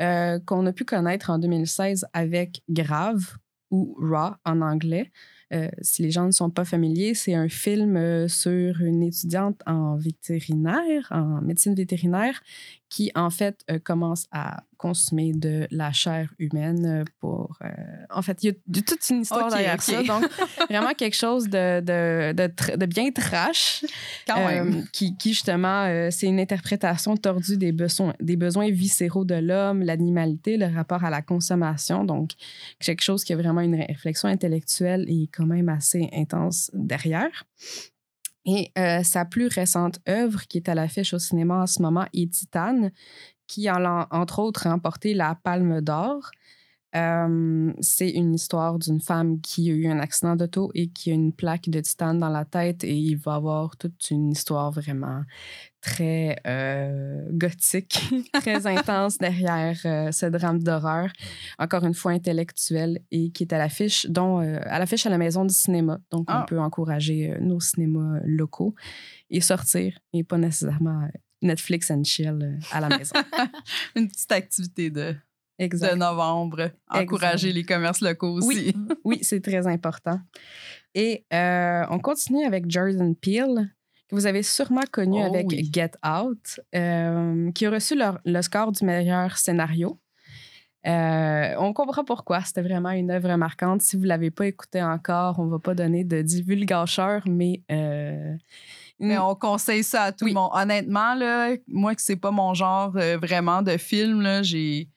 euh, 0.00 0.38
qu'on 0.40 0.66
a 0.66 0.72
pu 0.72 0.84
connaître 0.84 1.30
en 1.30 1.38
2016 1.38 2.06
avec 2.12 2.62
Grave 2.68 3.36
ou 3.70 3.96
Raw 3.98 4.34
en 4.44 4.60
anglais. 4.60 5.10
Euh, 5.52 5.68
si 5.82 6.02
les 6.02 6.10
gens 6.10 6.26
ne 6.26 6.30
sont 6.30 6.50
pas 6.50 6.64
familiers, 6.64 7.14
c'est 7.14 7.34
un 7.34 7.48
film 7.48 7.96
euh, 7.96 8.28
sur 8.28 8.80
une 8.80 9.02
étudiante 9.02 9.60
en 9.66 9.96
vétérinaire, 9.96 11.08
en 11.10 11.40
médecine 11.40 11.74
vétérinaire, 11.74 12.40
qui 12.90 13.10
en 13.14 13.30
fait 13.30 13.60
euh, 13.70 13.78
commence 13.78 14.26
à 14.32 14.64
consommer 14.76 15.32
de 15.32 15.68
la 15.70 15.92
chair 15.92 16.28
humaine 16.38 16.86
euh, 16.86 17.04
pour... 17.20 17.56
euh, 17.62 17.68
en 18.10 18.20
fait, 18.20 18.42
il 18.42 18.46
y 18.46 18.50
a 18.50 18.52
de- 18.66 18.80
toute 18.80 19.08
une 19.10 19.20
histoire 19.20 19.48
derrière 19.48 19.80
ça. 19.80 20.02
Donc, 20.02 20.24
vraiment 20.70 20.92
quelque 20.94 21.14
chose 21.16 21.44
de, 21.48 21.80
de, 21.80 22.32
de, 22.76 22.86
bien 22.86 23.10
trash. 23.12 23.84
Quand 24.26 24.44
même. 24.44 24.84
Qui, 24.92 25.16
qui, 25.16 25.30
justement, 25.34 26.08
c'est 26.10 26.26
une 26.26 26.40
interprétation 26.40 27.16
tordue 27.16 27.56
des 27.56 27.72
besoins, 27.72 28.14
des 28.20 28.36
besoins 28.36 28.70
viscéraux 28.70 29.24
de 29.24 29.36
l'homme, 29.36 29.82
l'animalité, 29.82 30.56
le 30.56 30.66
rapport 30.66 31.04
à 31.04 31.10
la 31.10 31.22
consommation. 31.22 32.04
Donc, 32.04 32.32
quelque 32.80 33.02
chose 33.02 33.22
qui 33.22 33.32
a 33.32 33.36
vraiment 33.36 33.60
une 33.60 33.76
réflexion 33.76 34.28
intellectuelle 34.28 35.04
et 35.08 35.28
quand 35.32 35.46
même 35.46 35.68
assez 35.68 36.08
intense 36.12 36.70
derrière. 36.74 37.44
Et 38.46 38.72
euh, 38.78 39.02
sa 39.02 39.24
plus 39.24 39.48
récente 39.48 39.98
œuvre, 40.08 40.46
qui 40.46 40.58
est 40.58 40.68
à 40.68 40.74
l'affiche 40.74 41.12
au 41.14 41.18
cinéma 41.18 41.62
en 41.62 41.66
ce 41.66 41.82
moment, 41.82 42.06
est 42.12 42.32
Titane, 42.32 42.90
qui 43.46 43.68
a 43.68 44.08
entre 44.10 44.38
autres 44.38 44.68
remporté 44.68 45.14
la 45.14 45.34
Palme 45.34 45.80
d'Or. 45.80 46.30
Euh, 46.96 47.72
c'est 47.80 48.10
une 48.10 48.34
histoire 48.34 48.78
d'une 48.78 49.00
femme 49.00 49.40
qui 49.40 49.70
a 49.70 49.74
eu 49.74 49.86
un 49.86 50.00
accident 50.00 50.34
d'auto 50.34 50.72
et 50.74 50.88
qui 50.88 51.12
a 51.12 51.14
une 51.14 51.32
plaque 51.32 51.68
de 51.68 51.80
titane 51.80 52.18
dans 52.18 52.28
la 52.28 52.44
tête 52.44 52.82
et 52.82 52.96
il 52.96 53.16
va 53.16 53.34
avoir 53.34 53.76
toute 53.76 54.10
une 54.10 54.32
histoire 54.32 54.72
vraiment 54.72 55.22
très 55.80 56.36
euh, 56.46 57.28
gothique, 57.30 58.00
très 58.34 58.66
intense 58.66 59.18
derrière 59.18 59.78
euh, 59.84 60.10
ce 60.10 60.26
drame 60.26 60.62
d'horreur, 60.62 61.10
encore 61.60 61.84
une 61.84 61.94
fois 61.94 62.10
intellectuel 62.10 63.00
et 63.12 63.30
qui 63.30 63.44
est 63.44 63.52
à 63.52 63.58
l'affiche, 63.58 64.06
dont 64.06 64.38
à 64.38 64.78
l'affiche 64.80 65.06
à 65.06 65.10
la 65.10 65.18
Maison 65.18 65.44
du 65.44 65.54
cinéma. 65.54 66.00
Donc 66.10 66.28
on 66.28 66.34
ah. 66.34 66.46
peut 66.48 66.58
encourager 66.58 67.36
nos 67.40 67.60
cinémas 67.60 68.18
locaux 68.24 68.74
et 69.30 69.40
sortir 69.40 69.96
et 70.12 70.24
pas 70.24 70.38
nécessairement 70.38 71.08
Netflix 71.40 71.90
and 71.90 72.04
chill 72.04 72.58
à 72.72 72.80
la 72.80 72.88
maison. 72.88 73.14
une 73.96 74.08
petite 74.08 74.32
activité 74.32 74.90
de 74.90 75.14
de 75.68 75.94
novembre. 75.94 76.70
Encourager 76.88 77.52
les 77.52 77.64
commerces 77.64 78.00
locaux 78.00 78.38
aussi. 78.38 78.74
Oui, 79.04 79.18
c'est 79.22 79.40
très 79.40 79.66
important. 79.66 80.20
Et 80.94 81.24
euh, 81.32 81.84
on 81.90 81.98
continue 81.98 82.44
avec 82.44 82.68
Jordan 82.68 83.14
Peele, 83.14 83.70
que 84.08 84.14
vous 84.14 84.26
avez 84.26 84.42
sûrement 84.42 84.84
connu 84.90 85.20
oh 85.22 85.26
avec 85.26 85.48
Get 85.72 85.92
Out, 86.04 86.60
euh, 86.74 87.50
qui 87.52 87.66
a 87.66 87.70
reçu 87.70 87.98
le 88.24 88.42
score 88.42 88.72
du 88.72 88.84
meilleur 88.84 89.36
scénario. 89.36 89.98
Euh, 90.86 91.54
on 91.58 91.72
comprend 91.72 92.04
pourquoi. 92.04 92.40
C'était 92.42 92.62
vraiment 92.62 92.90
une 92.90 93.10
œuvre 93.10 93.34
marquante. 93.36 93.82
Si 93.82 93.96
vous 93.96 94.02
ne 94.02 94.08
l'avez 94.08 94.30
pas 94.30 94.46
écouté 94.46 94.82
encore, 94.82 95.38
on 95.38 95.44
ne 95.44 95.50
va 95.50 95.58
pas 95.58 95.74
donner 95.74 96.04
de 96.04 96.22
divulgacheur, 96.22 97.22
mais. 97.26 97.62
mais 98.98 99.18
on 99.18 99.34
conseille 99.34 99.84
ça 99.84 100.04
à 100.04 100.12
tout 100.12 100.26
le 100.26 100.32
monde. 100.32 100.50
Honnêtement, 100.54 101.14
là, 101.14 101.54
moi, 101.68 101.94
que 101.94 102.02
c'est 102.02 102.16
pas 102.16 102.30
mon 102.30 102.54
genre 102.54 102.92
vraiment 102.92 103.62
de 103.62 103.76
film, 103.76 104.42
j'ai 104.42 104.88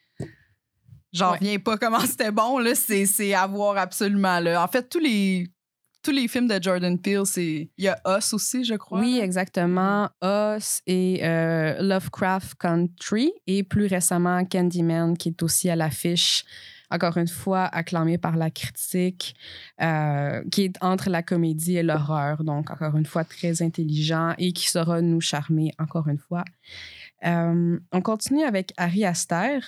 J'en 1.14 1.34
reviens 1.34 1.60
pas 1.60 1.78
comment 1.78 2.00
c'était 2.06 2.32
bon, 2.32 2.58
là. 2.58 2.74
C'est 2.76 3.34
à 3.34 3.48
voir 3.48 3.78
absolument, 3.78 4.40
là. 4.40 4.64
En 4.64 4.68
fait, 4.68 4.90
tous 4.90 5.00
les, 5.00 5.48
tous 6.02 6.12
les 6.12 6.28
films 6.28 6.48
de 6.48 6.62
Jordan 6.62 7.00
Peele, 7.00 7.26
c'est. 7.26 7.70
Il 7.78 7.84
y 7.84 7.88
a 7.88 7.98
Us 8.18 8.34
aussi, 8.34 8.64
je 8.64 8.76
crois. 8.76 9.00
Oui, 9.00 9.20
exactement. 9.22 10.10
Us 10.24 10.82
et 10.88 11.22
euh, 11.24 11.82
Lovecraft 11.82 12.56
Country 12.56 13.32
et 13.48 13.64
plus 13.64 13.86
récemment 13.86 14.44
Candyman, 14.46 15.16
qui 15.18 15.30
est 15.30 15.44
aussi 15.44 15.70
à 15.70 15.76
l'affiche. 15.76 16.44
Encore 16.92 17.18
une 17.18 17.28
fois, 17.28 17.64
acclamé 17.64 18.20
par 18.20 18.36
la 18.36 18.52
critique, 18.52 19.36
euh, 19.82 20.44
qui 20.52 20.66
est 20.66 20.76
entre 20.80 21.10
la 21.10 21.24
comédie 21.24 21.78
et 21.78 21.82
l'horreur. 21.82 22.44
Donc, 22.44 22.70
encore 22.70 22.96
une 22.96 23.06
fois, 23.08 23.24
très 23.24 23.64
intelligent 23.64 24.36
et 24.38 24.54
qui 24.54 24.70
saura 24.70 25.02
nous 25.02 25.20
charmer, 25.20 25.72
encore 25.80 26.08
une 26.08 26.20
fois. 26.20 26.44
Euh, 27.26 27.80
on 27.92 28.02
continue 28.02 28.44
avec 28.44 28.74
Harry 28.78 29.06
Aster. 29.06 29.60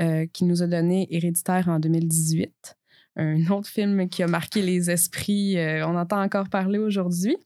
Euh, 0.00 0.26
qui 0.32 0.44
nous 0.44 0.62
a 0.62 0.66
donné 0.66 1.06
Héréditaire 1.10 1.68
en 1.68 1.78
2018. 1.78 2.78
Un 3.16 3.46
autre 3.48 3.68
film 3.68 4.08
qui 4.08 4.22
a 4.22 4.26
marqué 4.26 4.62
les 4.62 4.90
esprits, 4.90 5.58
euh, 5.58 5.86
on 5.86 5.96
entend 5.96 6.22
encore 6.22 6.48
parler 6.48 6.78
aujourd'hui. 6.78 7.36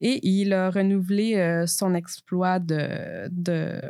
Et 0.00 0.18
il 0.28 0.52
a 0.52 0.68
renouvelé 0.68 1.36
euh, 1.36 1.64
son 1.66 1.94
exploit 1.94 2.58
de, 2.58 3.28
de, 3.30 3.80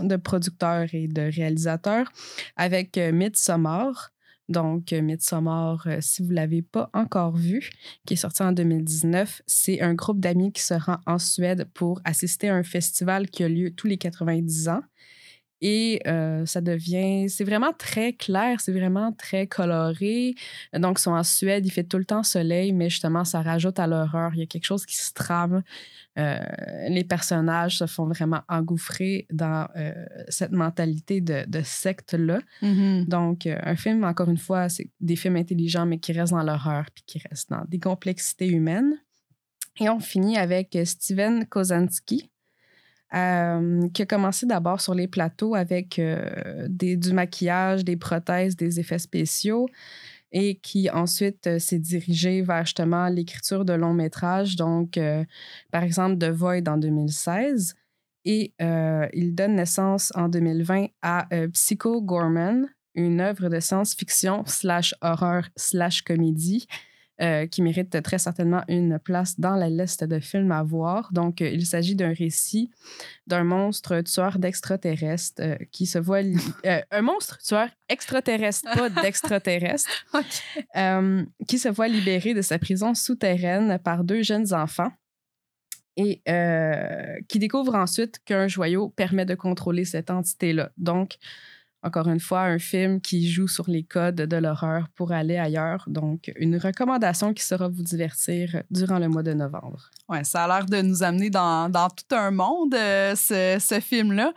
de, 0.00 0.16
producteur 0.16 0.86
et 0.92 1.08
de 1.08 1.22
réalisateur 1.22 2.12
avec 2.54 2.96
Midsommar. 2.96 4.12
Donc, 4.48 4.92
Midsommar, 4.92 5.88
si 5.98 6.22
vous 6.22 6.30
ne 6.30 6.36
l'avez 6.36 6.62
pas 6.62 6.88
encore 6.94 7.36
vu, 7.36 7.68
qui 8.06 8.14
est 8.14 8.16
sorti 8.16 8.44
en 8.44 8.52
2019, 8.52 9.42
c'est 9.46 9.80
un 9.80 9.94
groupe 9.94 10.20
d'amis 10.20 10.52
qui 10.52 10.62
se 10.62 10.74
rend 10.74 10.98
en 11.04 11.18
Suède 11.18 11.68
pour 11.74 12.00
assister 12.04 12.48
à 12.48 12.54
un 12.54 12.62
festival 12.62 13.28
qui 13.28 13.42
a 13.42 13.48
lieu 13.48 13.72
tous 13.72 13.88
les 13.88 13.98
90 13.98 14.68
ans. 14.68 14.82
Et 15.62 16.00
euh, 16.06 16.46
ça 16.46 16.60
devient, 16.60 17.28
c'est 17.28 17.44
vraiment 17.44 17.72
très 17.76 18.14
clair, 18.14 18.60
c'est 18.60 18.72
vraiment 18.72 19.12
très 19.12 19.46
coloré. 19.46 20.34
Donc, 20.72 20.98
ils 20.98 21.02
sont 21.02 21.12
en 21.12 21.22
Suède, 21.22 21.66
il 21.66 21.70
fait 21.70 21.84
tout 21.84 21.98
le 21.98 22.04
temps 22.04 22.22
soleil, 22.22 22.72
mais 22.72 22.88
justement, 22.88 23.24
ça 23.24 23.42
rajoute 23.42 23.78
à 23.78 23.86
l'horreur. 23.86 24.32
Il 24.34 24.40
y 24.40 24.42
a 24.42 24.46
quelque 24.46 24.64
chose 24.64 24.86
qui 24.86 24.96
se 24.96 25.12
trame. 25.12 25.62
Euh, 26.18 26.38
les 26.88 27.04
personnages 27.04 27.78
se 27.78 27.86
font 27.86 28.06
vraiment 28.06 28.40
engouffrer 28.48 29.26
dans 29.30 29.68
euh, 29.76 29.92
cette 30.28 30.52
mentalité 30.52 31.20
de, 31.20 31.44
de 31.46 31.60
secte-là. 31.62 32.40
Mm-hmm. 32.62 33.08
Donc, 33.08 33.46
un 33.46 33.76
film, 33.76 34.04
encore 34.04 34.30
une 34.30 34.38
fois, 34.38 34.68
c'est 34.68 34.90
des 35.00 35.16
films 35.16 35.36
intelligents, 35.36 35.86
mais 35.86 35.98
qui 35.98 36.12
restent 36.12 36.32
dans 36.32 36.42
l'horreur 36.42 36.86
puis 36.94 37.04
qui 37.06 37.20
restent 37.28 37.50
dans 37.50 37.64
des 37.68 37.78
complexités 37.78 38.48
humaines. 38.48 38.94
Et 39.78 39.88
on 39.88 40.00
finit 40.00 40.36
avec 40.36 40.76
Steven 40.84 41.46
Kozanski, 41.46 42.30
euh, 43.12 43.88
qui 43.88 44.02
a 44.02 44.06
commencé 44.06 44.46
d'abord 44.46 44.80
sur 44.80 44.94
les 44.94 45.08
plateaux 45.08 45.56
avec 45.56 45.98
euh, 45.98 46.68
du 46.68 47.12
maquillage, 47.12 47.84
des 47.84 47.96
prothèses, 47.96 48.54
des 48.54 48.78
effets 48.78 49.00
spéciaux 49.00 49.68
et 50.30 50.60
qui 50.60 50.88
ensuite 50.90 51.48
euh, 51.48 51.58
s'est 51.58 51.80
dirigé 51.80 52.40
vers 52.40 52.64
justement 52.64 53.08
l'écriture 53.08 53.64
de 53.64 53.72
longs 53.72 53.94
métrages, 53.94 54.54
donc 54.54 54.98
par 55.72 55.82
exemple 55.82 56.18
The 56.18 56.30
Void 56.30 56.68
en 56.68 56.76
2016. 56.76 57.74
Et 58.26 58.52
il 59.12 59.34
donne 59.34 59.56
naissance 59.56 60.12
en 60.14 60.28
2020 60.28 60.88
à 61.00 61.26
Psycho 61.52 62.02
Gorman, 62.02 62.68
une 62.94 63.20
œuvre 63.20 63.48
de 63.48 63.58
science-fiction 63.58 64.44
slash 64.46 64.94
horreur 65.00 65.48
slash 65.56 66.02
comédie 66.02 66.66
euh, 67.20 67.46
qui 67.46 67.60
mérite 67.60 68.02
très 68.02 68.16
certainement 68.16 68.62
une 68.66 68.98
place 68.98 69.38
dans 69.38 69.54
la 69.54 69.68
liste 69.68 70.04
de 70.04 70.20
films 70.20 70.52
à 70.52 70.62
voir. 70.62 71.12
Donc, 71.12 71.42
euh, 71.42 71.50
il 71.50 71.66
s'agit 71.66 71.94
d'un 71.94 72.14
récit 72.14 72.70
d'un 73.26 73.44
monstre 73.44 74.00
tueur 74.00 74.38
d'extraterrestres 74.38 75.42
euh, 75.42 75.56
qui 75.70 75.84
se 75.84 75.98
voit... 75.98 76.20
un 76.90 77.02
monstre 77.02 77.36
tueur 77.36 77.68
extraterrestre, 77.90 78.64
pas 78.74 78.88
d'extraterrestre, 79.02 79.90
qui 81.46 81.58
se 81.58 81.68
voit 81.68 81.88
libéré 81.88 82.32
de 82.32 82.40
sa 82.40 82.58
prison 82.58 82.94
souterraine 82.94 83.78
par 83.78 84.02
deux 84.02 84.22
jeunes 84.22 84.54
enfants 84.54 84.92
et 85.98 86.22
qui 87.28 87.38
découvre 87.38 87.74
ensuite 87.74 88.20
qu'un 88.24 88.48
joyau 88.48 88.88
permet 88.88 89.26
de 89.26 89.34
contrôler 89.34 89.84
cette 89.84 90.10
entité-là. 90.10 90.72
Donc, 90.78 91.18
encore 91.82 92.08
une 92.08 92.20
fois, 92.20 92.42
un 92.42 92.58
film 92.58 93.00
qui 93.00 93.30
joue 93.30 93.48
sur 93.48 93.68
les 93.70 93.82
codes 93.82 94.16
de 94.16 94.36
l'horreur 94.36 94.88
pour 94.94 95.12
aller 95.12 95.38
ailleurs. 95.38 95.84
Donc, 95.86 96.30
une 96.36 96.56
recommandation 96.58 97.32
qui 97.32 97.42
sera 97.42 97.68
vous 97.68 97.82
divertir 97.82 98.62
durant 98.70 98.98
le 98.98 99.08
mois 99.08 99.22
de 99.22 99.32
novembre. 99.32 99.90
Ouais, 100.08 100.24
ça 100.24 100.44
a 100.44 100.48
l'air 100.48 100.66
de 100.66 100.82
nous 100.82 101.02
amener 101.02 101.30
dans, 101.30 101.70
tout 101.70 102.14
un 102.14 102.30
monde, 102.30 102.74
euh, 102.74 103.14
ce, 103.14 103.80
film-là. 103.80 104.32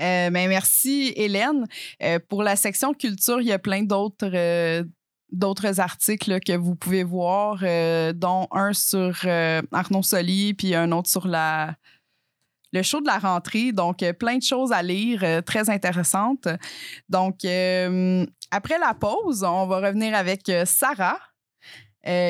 Euh, 0.00 0.30
mais 0.30 0.46
merci, 0.46 1.12
Hélène. 1.16 1.66
Euh, 2.02 2.20
pour 2.28 2.44
la 2.44 2.54
section 2.54 2.94
culture, 2.94 3.40
il 3.40 3.48
y 3.48 3.52
a 3.52 3.58
plein 3.58 3.82
d'autres 3.82 4.84
d'autres 5.32 5.80
articles 5.80 6.38
que 6.38 6.56
vous 6.56 6.76
pouvez 6.76 7.02
voir, 7.02 7.58
dont 8.14 8.46
un 8.52 8.72
sur 8.72 9.26
Arnaud 9.72 10.02
Soli, 10.04 10.54
puis 10.54 10.76
un 10.76 10.92
autre 10.92 11.10
sur 11.10 11.26
la, 11.26 11.74
le 12.74 12.82
show 12.82 13.00
de 13.00 13.06
la 13.06 13.18
rentrée. 13.18 13.72
Donc, 13.72 14.02
euh, 14.02 14.12
plein 14.12 14.36
de 14.36 14.42
choses 14.42 14.72
à 14.72 14.82
lire, 14.82 15.20
euh, 15.22 15.40
très 15.40 15.70
intéressantes. 15.70 16.48
Donc, 17.08 17.44
euh, 17.44 18.26
après 18.50 18.78
la 18.78 18.92
pause, 18.92 19.44
on 19.44 19.66
va 19.66 19.76
revenir 19.76 20.14
avec 20.14 20.50
Sarah, 20.66 21.18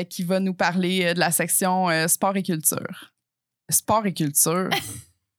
qui 0.09 0.23
va 0.23 0.39
nous 0.39 0.55
parler 0.55 1.15
de 1.15 1.19
la 1.19 1.33
section 1.33 1.89
sport 2.07 2.37
et 2.37 2.43
culture. 2.43 3.13
Sport 3.69 4.07
et 4.07 4.15
culture. 4.15 4.71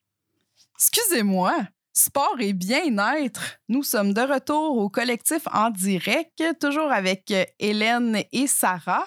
Excusez-moi. 0.78 1.56
Sport 1.98 2.36
et 2.42 2.52
bien-être. 2.52 3.58
Nous 3.70 3.82
sommes 3.82 4.14
de 4.14 4.20
retour 4.20 4.80
au 4.80 4.90
collectif 4.90 5.44
en 5.54 5.70
direct, 5.70 6.44
toujours 6.60 6.92
avec 6.92 7.32
euh, 7.32 7.46
Hélène 7.58 8.22
et 8.34 8.48
Sarah. 8.48 9.06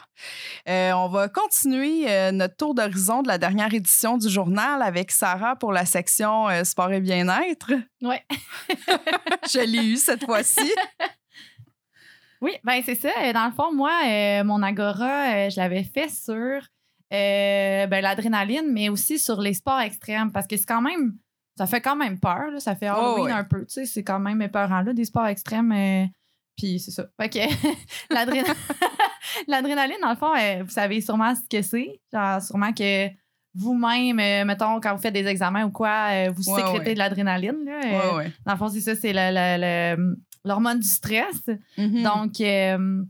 Euh, 0.67 0.93
on 0.93 1.09
va 1.09 1.29
continuer 1.29 2.11
euh, 2.11 2.33
notre 2.33 2.57
tour 2.57 2.75
d'horizon 2.75 3.21
de 3.21 3.29
la 3.29 3.37
dernière 3.37 3.75
édition 3.75 4.17
du 4.17 4.31
journal 4.31 4.81
avec 4.81 5.11
Sarah 5.11 5.55
pour 5.55 5.71
la 5.71 5.85
section 5.85 6.47
sport 6.65 6.91
et 6.91 7.03
bien-être. 7.03 7.73
Oui. 8.01 8.17
Je 9.53 9.67
l'ai 9.67 9.85
eu 9.85 9.97
cette 9.97 10.25
fois-ci. 10.25 10.73
Oui, 12.41 12.53
ben 12.63 12.81
c'est 12.87 12.95
ça. 12.95 13.11
Dans 13.33 13.47
le 13.47 13.53
fond, 13.53 13.75
moi, 13.75 13.91
mon 14.45 14.63
agora, 14.63 15.49
je 15.49 15.57
l'avais 15.57 15.83
fait 15.83 16.09
sur 16.09 16.61
ben, 17.11 18.01
l'adrénaline, 18.01 18.73
mais 18.73 18.91
aussi 18.91 19.19
sur 19.19 19.41
les 19.41 19.55
sports 19.55 19.81
extrêmes 19.81 20.31
parce 20.31 20.47
que 20.47 20.57
c'est 20.57 20.65
quand 20.65 20.81
même 20.81 21.19
ça 21.59 21.67
fait 21.67 21.81
quand 21.81 21.97
même 21.97 22.21
peur. 22.21 22.53
Là. 22.53 22.61
Ça 22.61 22.77
fait 22.77 22.87
Halloween 22.87 23.33
un 23.33 23.43
peu. 23.43 23.67
Tu 23.67 23.73
sais, 23.73 23.87
c'est 23.87 24.05
quand 24.05 24.21
même 24.21 24.41
épeurant, 24.41 24.81
là, 24.81 24.93
des 24.93 25.05
sports 25.05 25.27
extrêmes. 25.27 25.73
Euh, 25.73 26.05
puis 26.57 26.79
c'est 26.79 26.93
ça. 26.93 27.07
Fait 27.21 27.29
que 27.29 27.39
l'adrénaline, 29.49 29.97
dans 30.01 30.11
le 30.11 30.17
fond, 30.17 30.33
euh, 30.37 30.63
vous 30.63 30.71
savez 30.71 31.01
sûrement 31.01 31.35
ce 31.35 31.41
que 31.51 31.61
c'est. 31.63 32.01
Genre, 32.13 32.41
sûrement 32.41 32.73
que 32.73 33.09
vous-même, 33.55 34.21
euh, 34.21 34.45
mettons, 34.45 34.81
quand 34.81 34.95
vous 34.95 35.03
faites 35.03 35.15
des 35.15 35.27
examens 35.27 35.65
ou 35.65 35.71
quoi, 35.71 36.29
vous 36.31 36.43
sécrétez 36.43 36.95
de 36.95 36.99
l'adrénaline. 36.99 37.57
dans 38.47 38.53
le 38.53 38.57
fond, 38.57 38.69
c'est 38.69 38.81
ça, 38.81 38.95
c'est 38.95 39.13
l'hormone 40.45 40.79
du 40.79 40.89
stress. 40.89 41.45
Mm-hmm. 41.77 42.03
Donc, 42.05 43.03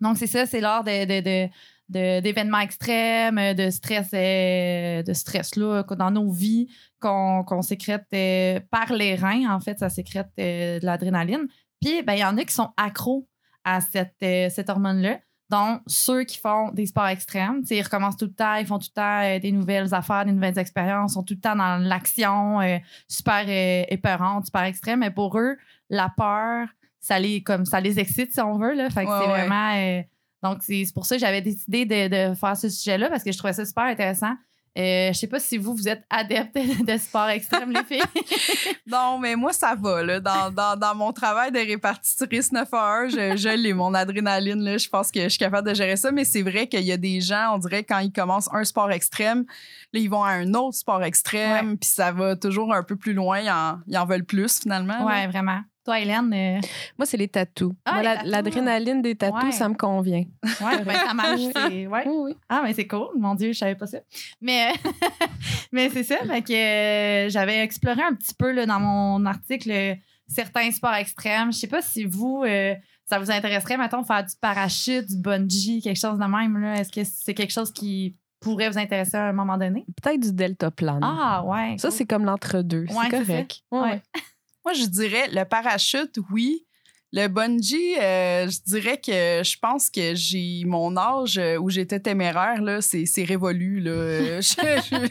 donc 0.00 0.18
c'est 0.18 0.26
ça, 0.26 0.44
c'est 0.44 0.60
l'heure 0.60 0.82
de, 0.82 1.04
de, 1.04 1.48
de- 1.88 2.20
d'événements 2.20 2.58
extrêmes, 2.58 3.54
de 3.54 3.70
stress, 3.70 4.10
de 4.10 5.12
stress 5.12 5.54
là, 5.54 5.84
dans 5.84 6.10
nos 6.10 6.32
vies, 6.32 6.68
qu'on 7.00 7.62
sécrète 7.62 8.06
euh, 8.14 8.60
par 8.70 8.92
les 8.92 9.14
reins, 9.14 9.54
en 9.54 9.60
fait, 9.60 9.78
ça 9.78 9.88
sécrète 9.88 10.30
euh, 10.38 10.80
de 10.80 10.86
l'adrénaline. 10.86 11.46
Puis, 11.80 12.02
ben, 12.02 12.14
il 12.14 12.20
y 12.20 12.24
en 12.24 12.36
a 12.38 12.44
qui 12.44 12.54
sont 12.54 12.70
accros 12.76 13.28
à 13.64 13.80
cette, 13.80 14.14
euh, 14.22 14.48
cette 14.50 14.70
hormone-là. 14.70 15.18
Donc, 15.48 15.82
ceux 15.86 16.24
qui 16.24 16.38
font 16.38 16.70
des 16.72 16.86
sports 16.86 17.06
extrêmes, 17.06 17.60
tu 17.60 17.68
sais, 17.68 17.76
ils 17.76 17.82
recommencent 17.82 18.16
tout 18.16 18.24
le 18.24 18.32
temps, 18.34 18.54
ils 18.54 18.66
font 18.66 18.78
tout 18.78 18.88
le 18.96 19.00
temps 19.00 19.38
des 19.40 19.52
nouvelles 19.52 19.94
affaires, 19.94 20.24
des 20.24 20.32
nouvelles 20.32 20.58
expériences, 20.58 21.14
sont 21.14 21.22
tout 21.22 21.34
le 21.34 21.40
temps 21.40 21.54
dans 21.54 21.76
l'action, 21.76 22.58
super 23.06 23.44
épeurante, 23.46 24.46
super 24.46 24.62
extrême. 24.62 25.00
Mais 25.00 25.12
pour 25.12 25.38
eux, 25.38 25.56
la 25.88 26.12
peur, 26.16 26.66
ça 26.98 27.20
les, 27.20 27.44
comme, 27.44 27.64
ça 27.64 27.80
les 27.80 28.00
excite, 28.00 28.32
si 28.32 28.40
on 28.40 28.58
veut. 28.58 28.74
Là. 28.74 28.90
Fait 28.90 29.04
que 29.04 29.10
Ouais, 29.10 29.18
c'est 29.20 29.30
ouais. 29.30 29.46
vraiment. 29.46 30.02
donc, 30.42 30.64
c'est 30.64 30.84
c'est 30.84 30.92
pour 30.92 31.06
ça 31.06 31.14
que 31.14 31.20
j'avais 31.20 31.42
décidé 31.42 31.86
de, 31.86 32.30
de 32.30 32.34
faire 32.34 32.56
ce 32.56 32.68
sujet-là 32.68 33.08
parce 33.08 33.22
que 33.22 33.30
je 33.30 33.38
trouvais 33.38 33.52
ça 33.52 33.64
super 33.64 33.84
intéressant. 33.84 34.34
Euh, 34.76 35.08
je 35.12 35.18
sais 35.18 35.26
pas 35.26 35.40
si 35.40 35.56
vous, 35.56 35.74
vous 35.74 35.88
êtes 35.88 36.04
adepte 36.10 36.54
de 36.84 36.96
sport 36.98 37.28
extrême, 37.28 37.72
les 37.72 37.84
filles. 37.84 38.02
Non, 38.86 39.18
mais 39.18 39.34
moi, 39.34 39.52
ça 39.52 39.74
va. 39.74 40.02
Là. 40.02 40.20
Dans, 40.20 40.50
dans, 40.50 40.76
dans 40.78 40.94
mon 40.94 41.12
travail 41.12 41.50
de 41.50 41.58
répartitrice 41.58 42.52
9 42.52 42.68
à 42.72 42.98
1, 42.98 43.08
je, 43.08 43.36
je 43.36 43.48
l'ai, 43.48 43.72
mon 43.72 43.94
adrénaline. 43.94 44.62
Là. 44.62 44.78
Je 44.78 44.88
pense 44.88 45.10
que 45.10 45.22
je 45.24 45.28
suis 45.28 45.38
capable 45.38 45.68
de 45.68 45.74
gérer 45.74 45.96
ça. 45.96 46.12
Mais 46.12 46.24
c'est 46.24 46.42
vrai 46.42 46.68
qu'il 46.68 46.82
y 46.82 46.92
a 46.92 46.96
des 46.96 47.20
gens, 47.20 47.54
on 47.54 47.58
dirait, 47.58 47.82
quand 47.84 47.98
ils 47.98 48.12
commencent 48.12 48.48
un 48.52 48.64
sport 48.64 48.92
extrême, 48.92 49.44
là, 49.92 50.00
ils 50.00 50.08
vont 50.08 50.22
à 50.22 50.30
un 50.30 50.54
autre 50.54 50.76
sport 50.76 51.02
extrême, 51.02 51.76
puis 51.78 51.88
ça 51.88 52.12
va 52.12 52.36
toujours 52.36 52.72
un 52.72 52.82
peu 52.82 52.96
plus 52.96 53.12
loin. 53.14 53.40
Ils 53.40 53.50
en, 53.50 53.80
ils 53.88 53.98
en 53.98 54.06
veulent 54.06 54.24
plus, 54.24 54.60
finalement. 54.60 55.04
ouais, 55.04 55.26
vraiment. 55.26 55.60
Toi, 55.86 56.00
Hélène, 56.00 56.32
euh, 56.34 56.60
Moi, 56.98 57.06
c'est 57.06 57.16
les 57.16 57.28
tatous. 57.28 57.72
Ah, 57.84 58.02
la- 58.02 58.24
L'adrénaline 58.24 59.00
des 59.02 59.14
tatous, 59.14 59.44
Ouais. 59.44 59.52
ça 59.52 59.68
me 59.68 59.74
convient. 59.76 60.24
ouais, 60.44 60.84
ben, 60.84 60.94
ça 60.94 61.14
marche. 61.14 61.40
Oui. 61.70 61.86
ouais. 61.86 62.02
Oui, 62.06 62.14
oui. 62.24 62.36
Ah, 62.48 62.60
mais 62.64 62.74
c'est 62.74 62.88
cool. 62.88 63.06
Mon 63.16 63.36
Dieu, 63.36 63.52
je 63.52 63.58
savais 63.58 63.76
pas 63.76 63.86
ça. 63.86 63.98
Mais, 64.40 64.72
mais 65.72 65.88
c'est 65.90 66.02
ça. 66.02 66.16
Fait 66.26 66.42
que 66.42 66.52
euh, 66.52 67.28
j'avais 67.28 67.60
exploré 67.62 68.02
un 68.02 68.14
petit 68.14 68.34
peu 68.34 68.50
là, 68.50 68.66
dans 68.66 68.80
mon 68.80 69.24
article 69.26 69.70
euh, 69.70 69.94
certains 70.26 70.70
sports 70.72 70.94
extrêmes. 70.94 71.52
Je 71.52 71.58
sais 71.58 71.68
pas 71.68 71.82
si 71.82 72.04
vous, 72.04 72.42
euh, 72.44 72.74
ça 73.04 73.20
vous 73.20 73.30
intéresserait, 73.30 73.76
mettons, 73.76 74.02
faire 74.02 74.24
du 74.24 74.34
parachute, 74.40 75.06
du 75.06 75.16
bungee, 75.18 75.80
quelque 75.82 76.00
chose 76.00 76.18
de 76.18 76.24
même. 76.24 76.64
Est-ce 76.74 76.90
que 76.90 77.02
c'est 77.04 77.34
quelque 77.34 77.52
chose 77.52 77.72
qui 77.72 78.16
pourrait 78.40 78.68
vous 78.70 78.78
intéresser 78.78 79.16
à 79.18 79.26
un 79.28 79.32
moment 79.32 79.56
donné? 79.56 79.86
Peut-être 80.02 80.20
du 80.20 80.32
deltaplane. 80.32 81.00
Ah, 81.04 81.44
ouais. 81.44 81.76
Ça, 81.78 81.92
c'est 81.92 82.06
comme 82.06 82.24
l'entre-deux. 82.24 82.86
Ouais, 82.90 83.08
c'est 83.08 83.24
correct. 83.24 83.60
ça. 83.72 84.00
Moi, 84.66 84.72
je 84.74 84.86
dirais 84.86 85.28
le 85.32 85.44
parachute, 85.44 86.18
oui. 86.32 86.64
Le 87.12 87.28
bungee, 87.28 87.94
euh, 88.00 88.48
je 88.48 88.58
dirais 88.66 88.98
que 89.00 89.40
je 89.44 89.56
pense 89.60 89.88
que 89.90 90.16
j'ai 90.16 90.64
mon 90.66 90.96
âge 90.96 91.38
euh, 91.38 91.56
où 91.56 91.70
j'étais 91.70 92.00
téméraire, 92.00 92.60
là, 92.60 92.82
c'est, 92.82 93.06
c'est 93.06 93.22
révolu. 93.22 93.78
Là. 93.78 94.40
Je- 94.40 95.08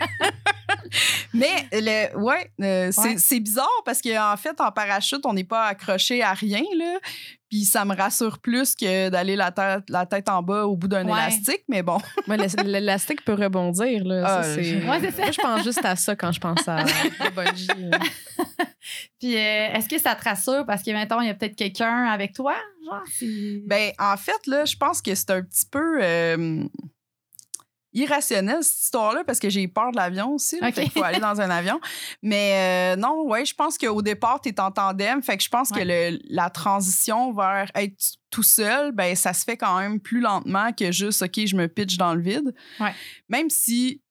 Mais 1.34 1.68
le, 1.72 2.18
ouais, 2.18 2.52
euh, 2.62 2.92
c'est, 2.92 3.02
Ouais. 3.02 3.16
c'est 3.18 3.40
bizarre 3.40 3.82
parce 3.86 4.02
qu'en 4.02 4.36
fait, 4.38 4.60
en 4.60 4.72
parachute, 4.74 5.22
on 5.26 5.34
n'est 5.34 5.44
pas 5.46 5.68
accroché 5.68 6.22
à 6.22 6.34
rien. 6.34 6.64
Là. 6.78 7.00
Puis 7.56 7.64
ça 7.64 7.86
me 7.86 7.96
rassure 7.96 8.40
plus 8.40 8.76
que 8.76 9.08
d'aller 9.08 9.38
la 9.38 9.50
tête, 9.50 9.84
la 9.88 10.06
tête 10.06 10.28
en 10.28 10.44
bas 10.44 10.66
au 10.66 10.76
bout 10.76 10.90
d'un 10.90 11.06
Ouais. 11.06 11.14
élastique. 11.14 11.64
Mais 11.70 11.84
bon, 11.84 12.00
L'élastique 12.66 13.24
peut 13.24 13.34
rebondir. 13.34 14.04
Là. 14.04 14.24
Ah, 14.26 14.42
je- 14.44 14.60
Ouais, 14.60 15.10
ça. 15.12 15.22
Moi, 15.22 15.32
je 15.32 15.42
pense 15.42 15.64
juste 15.64 15.86
à 15.86 15.96
ça 15.96 16.18
quand 16.18 16.34
je 16.34 16.40
pense 16.42 16.68
à 16.68 16.84
bungee. 17.36 17.68
là. 17.78 17.98
Puis 19.22 19.38
euh, 19.38 19.68
est-ce 19.74 19.88
que 19.88 19.98
ça 19.98 20.16
te 20.16 20.24
rassure 20.26 20.66
parce 20.66 20.84
que, 20.84 20.92
mettons, 20.92 21.22
il 21.22 21.28
y 21.28 21.30
a 21.30 21.34
peut-être 21.34 21.56
quelqu'un 21.56 22.06
avec 22.08 22.34
toi? 22.34 22.56
Genre. 22.86 23.04
Ben, 23.66 23.92
en 24.00 24.18
fait, 24.18 24.46
là, 24.48 24.66
je 24.66 24.76
pense 24.76 25.02
que 25.02 25.16
c'est 25.16 25.32
un 25.32 25.42
petit 25.42 25.66
peu 25.72 26.00
euh, 26.04 26.62
irrationnel, 27.96 28.58
cette 28.62 28.82
histoire-là, 28.84 29.24
parce 29.26 29.40
que 29.40 29.50
j'ai 29.50 29.68
peur 29.68 29.92
de 29.92 29.96
l'avion 29.98 30.34
aussi. 30.34 30.60
Fait 30.60 30.72
qu'il 30.72 30.92
faut 30.92 31.04
aller 31.04 31.20
dans 31.20 31.42
un 31.42 31.50
avion. 31.50 31.80
Mais 32.22 32.94
euh, 32.96 32.96
non, 33.02 33.24
ouais, 33.28 33.46
je 33.46 33.56
pense 33.56 33.78
qu'au 33.78 34.02
départ, 34.04 34.42
tu 34.42 34.50
es 34.50 34.60
en 34.60 34.70
tandem. 34.70 35.24
Fait 35.24 35.38
que 35.38 35.44
je 35.44 35.50
pense 35.50 35.72
que 35.72 35.80
le- 35.82 36.20
la 36.30 36.50
transition 36.50 37.34
vers 37.34 37.72
être 37.74 37.96
tout 38.30 38.44
seul, 38.44 38.92
ben, 38.92 39.16
ça 39.16 39.34
se 39.34 39.44
fait 39.46 39.58
quand 39.58 39.80
même 39.80 40.00
plus 40.00 40.20
lentement 40.20 40.72
que 40.74 40.92
juste, 40.92 41.22
OK, 41.24 41.40
je 41.46 41.56
me 41.56 41.68
pitch 41.68 41.98
dans 41.98 42.14
le 42.14 42.22
vide. 42.22 42.54
Ouais. 42.80 42.94
Même 43.30 43.50
si. 43.50 44.02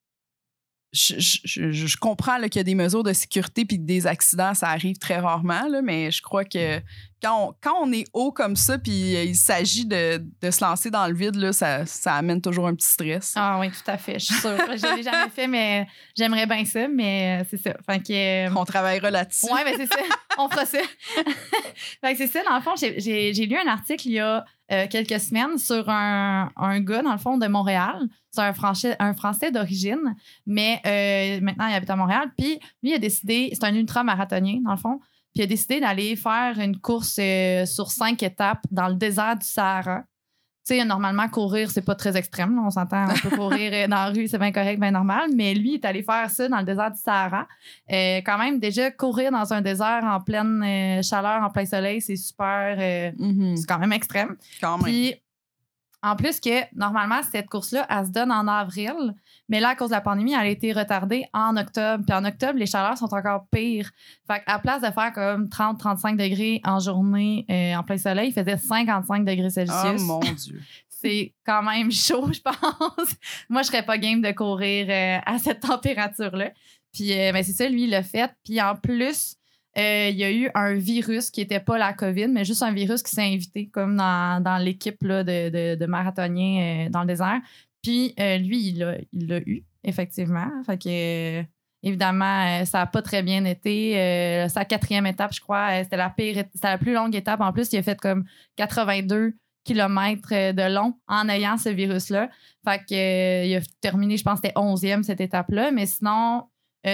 Je, 0.97 1.15
je- 1.19 1.41
je- 1.73 1.87
je 1.89 1.97
comprends 1.97 2.37
qu'il 2.43 2.55
y 2.55 2.59
a 2.61 2.63
des 2.63 2.77
mesures 2.77 3.03
de 3.03 3.13
sécurité 3.13 3.65
puis 3.65 3.81
des 3.81 4.07
accidents, 4.07 4.55
ça 4.55 4.69
arrive 4.69 4.97
très 4.97 5.19
rarement, 5.19 5.67
là, 5.69 5.83
mais 5.83 6.13
je 6.13 6.23
crois 6.23 6.45
que 6.45 6.79
quand 7.25 7.49
on, 7.49 7.55
quand 7.63 7.75
on 7.81 7.91
est 7.93 8.05
haut 8.13 8.31
comme 8.33 8.55
ça, 8.55 8.77
puis 8.79 9.17
euh, 9.17 9.25
il 9.25 9.35
s'agit 9.35 9.87
de, 9.87 10.23
de 10.43 10.51
se 10.51 10.63
lancer 10.63 10.91
dans 10.91 11.07
le 11.07 11.15
vide, 11.15 11.37
là, 11.37 11.53
ça, 11.53 11.87
ça 11.87 12.15
amène 12.15 12.41
toujours 12.43 12.67
un 12.67 12.75
petit 12.75 12.87
stress. 12.89 13.33
Ah 13.37 13.59
oui, 13.61 13.71
tout 13.71 13.91
à 13.91 13.97
fait. 13.97 14.19
Je 14.19 14.27
suis 14.27 14.35
sûre. 14.35 14.51
Je 14.59 14.97
l'ai 14.97 15.03
jamais 15.03 15.31
fait, 15.31 15.47
mais 15.47 15.87
j'aimerais 16.17 16.47
bien 16.47 16.65
ça, 16.65 16.87
mais 16.89 17.41
euh, 17.41 17.47
c'est 17.51 17.57
ça. 17.57 17.73
Fait 17.89 18.01
que. 18.01 18.13
euh, 18.49 18.55
On 18.55 18.65
travaillera 18.65 19.11
là-dessus. 19.11 19.47
Ouais, 19.53 19.65
ben 19.65 19.75
c'est 19.77 19.87
ça. 19.93 20.01
On 20.39 20.49
fera 20.49 20.67
ça. 20.67 20.79
c'est 22.17 22.27
ça, 22.27 22.43
dans 22.45 22.57
le 22.57 22.63
fond, 22.63 22.75
j'ai- 22.77 23.33
lu 23.47 23.57
un 23.57 23.71
article 23.71 24.07
il 24.09 24.13
y 24.13 24.21
a 24.21 24.45
euh, 24.73 24.87
quelques 24.89 25.21
semaines 25.21 25.59
sur 25.59 25.89
un, 25.89 26.51
un 26.57 26.81
gars, 26.81 27.03
dans 27.03 27.13
le 27.13 27.19
fond, 27.19 27.39
de 27.39 27.47
Montréal. 27.47 27.97
C'est 28.31 28.41
un 28.41 28.53
Français, 28.53 28.97
un 28.99 29.15
Français 29.15 29.51
d'origine, 29.51 30.15
mais 30.47 30.81
euh, 30.87 31.41
maintenant, 31.43 31.67
il 31.69 31.75
habite 31.75 31.91
à 31.91 31.97
Montréal. 31.97 32.31
Puis 32.37 32.59
lui, 32.83 32.91
il 32.91 32.95
a 32.95 32.99
décidé, 32.99 33.51
c'est 33.53 33.65
un 33.65 33.75
ultra-marathonien, 33.75 34.61
dans 34.65 34.73
le 34.73 34.77
fond, 34.77 35.01
puis 35.35 35.43
il 35.43 35.43
a 35.43 35.47
décidé 35.47 35.81
d'aller 35.81 36.15
faire 36.15 36.59
une 36.61 36.79
course 36.79 37.17
euh, 37.19 37.67
sur 37.67 37.91
cinq 37.91 38.23
étapes 38.23 38.63
dans 38.71 38.89
le 38.89 38.95
désert 38.95 39.37
du 39.37 39.47
Sahara. 39.47 40.05
Tu 40.67 40.75
sais, 40.77 40.85
normalement, 40.85 41.29
courir, 41.29 41.71
c'est 41.71 41.83
pas 41.85 41.95
très 41.95 42.17
extrême. 42.17 42.57
là, 42.57 42.63
on 42.65 42.71
s'entend, 42.71 43.05
on 43.11 43.29
peut 43.29 43.37
courir 43.37 43.71
euh, 43.75 43.87
dans 43.87 43.97
la 43.97 44.07
rue, 44.07 44.29
c'est 44.29 44.39
bien 44.39 44.53
correct, 44.53 44.81
bien 44.81 44.93
normal. 44.93 45.29
Mais 45.35 45.53
lui, 45.55 45.73
il 45.73 45.75
est 45.75 45.85
allé 45.85 46.03
faire 46.03 46.31
ça 46.31 46.49
dans 46.49 46.59
le 46.59 46.65
désert 46.65 46.91
du 46.91 46.99
Sahara. 46.99 47.47
Euh, 47.93 48.23
quand 48.25 48.39
même, 48.39 48.61
déjà, 48.61 48.91
courir 48.91 49.31
dans 49.31 49.53
un 49.53 49.61
désert 49.61 50.05
en 50.05 50.21
pleine 50.21 50.63
euh, 50.63 51.03
chaleur, 51.03 51.43
en 51.43 51.51
plein 51.51 51.67
soleil, 51.67 52.01
c'est 52.01 52.17
super. 52.17 53.13
Mhm, 53.19 53.57
c'est 53.57 53.67
quand 53.67 53.79
même 53.79 53.93
extrême. 53.93 54.37
quand 54.61 54.79
même. 54.79 54.85
Puis, 54.85 55.15
en 56.03 56.17
plus 56.17 56.41
que, 56.41 56.75
normalement, 56.75 57.21
cette 57.31 57.49
course-là, 57.49 57.87
elle 57.91 58.07
se 58.07 58.11
donne 58.11 58.33
en 58.33 58.49
avril. 58.49 59.15
Mais 59.49 59.61
là, 59.61 59.71
à 59.71 59.75
cause 59.75 59.91
de 59.91 59.95
la 59.95 60.01
pandémie, 60.01 60.33
elle 60.33 60.41
a 60.41 60.49
été 60.49 60.73
retardée 60.73 61.25
en 61.33 61.57
octobre. 61.57 62.05
Puis 62.07 62.17
en 62.17 62.25
octobre, 62.25 62.59
les 62.59 62.67
chaleurs 62.67 62.97
sont 62.97 63.13
encore 63.13 63.47
pires. 63.51 63.91
Fait 64.27 64.43
qu'à 64.45 64.59
place 64.59 64.81
de 64.81 64.91
faire 64.91 65.13
comme 65.13 65.47
30-35 65.47 66.17
degrés 66.17 66.61
en 66.65 66.81
journée 66.81 67.45
euh, 67.51 67.75
en 67.75 67.83
plein 67.83 67.99
soleil, 67.99 68.29
il 68.29 68.33
faisait 68.33 68.57
55 68.57 69.25
degrés 69.25 69.47
oh 69.47 69.51
Celsius. 69.51 70.03
mon 70.03 70.21
Dieu. 70.37 70.61
C'est 70.89 71.35
quand 71.45 71.63
même 71.63 71.93
chaud, 71.93 72.31
je 72.33 72.41
pense. 72.41 73.15
Moi, 73.51 73.63
je 73.63 73.67
serais 73.67 73.85
pas 73.85 73.99
game 73.99 74.23
de 74.23 74.33
courir 74.33 74.87
euh, 74.89 75.19
à 75.27 75.39
cette 75.39 75.61
température-là. 75.61 76.51
Puis, 76.95 77.13
euh, 77.13 77.33
ben, 77.33 77.43
c'est 77.43 77.53
ça, 77.53 77.69
lui, 77.69 77.85
il 77.85 77.91
l'a 77.91 78.03
fait. 78.03 78.31
Puis, 78.45 78.63
en 78.63 78.77
plus, 78.77 79.37
euh, 79.77 80.09
il 80.11 80.17
y 80.17 80.25
a 80.25 80.31
eu 80.31 80.51
un 80.55 80.75
virus 80.75 81.31
qui 81.31 81.41
n'était 81.41 81.59
pas 81.61 81.79
la 81.79 81.93
COVID, 81.93 82.29
mais 82.29 82.45
juste 82.45 82.63
un 82.63 82.73
virus 82.73 83.03
qui 83.03 83.11
s'est 83.11 83.23
invité, 83.23 83.67
comme 83.67 83.97
dans, 83.97 84.41
dans 84.41 84.57
l'équipe 84.59 85.03
là, 85.03 85.25
de, 85.25 85.49
de, 85.49 85.75
de 85.75 85.87
marathoniens 85.87 86.87
euh, 86.87 86.91
dans 86.91 87.01
le 87.01 87.09
désert. 87.09 87.41
Puis, 87.85 88.15
euh, 88.19 88.39
lui, 88.39 88.69
il 88.69 88.79
l'a 89.29 89.39
eu, 89.47 89.63
effectivement. 89.85 90.51
Fait 90.67 90.77
que. 90.83 90.89
euh, 90.89 91.43
Évidemment, 91.87 92.47
euh, 92.63 92.65
ça 92.65 92.79
n'a 92.79 92.87
pas 92.87 93.03
très 93.03 93.23
bien 93.23 93.45
été. 93.45 94.47
Sa 94.49 94.65
quatrième 94.65 95.07
étape, 95.07 95.35
je 95.35 95.41
crois, 95.43 95.83
c'était 95.85 95.99
la 95.99 96.09
pire, 96.09 96.43
c'était 96.55 96.69
la 96.69 96.79
plus 96.79 96.95
longue 96.95 97.15
étape. 97.15 97.43
En 97.43 97.53
plus, 97.53 97.71
il 97.75 97.77
a 97.77 97.83
fait 97.83 98.01
comme 98.01 98.25
82 98.57 99.35
kilomètres 99.65 100.31
de 100.53 100.75
long 100.75 100.95
en 101.09 101.29
ayant 101.29 101.59
ce 101.59 101.69
virus-là. 101.69 102.31
Fait 102.67 102.79
que, 102.89 103.47
il 103.47 103.55
a 103.55 103.61
terminé, 103.83 104.17
je 104.17 104.23
pense, 104.25 104.37
c'était 104.39 104.55
11e 104.57 105.03
cette 105.03 105.21
étape-là. 105.21 105.73
Mais 105.73 105.85
sinon, 105.85 106.45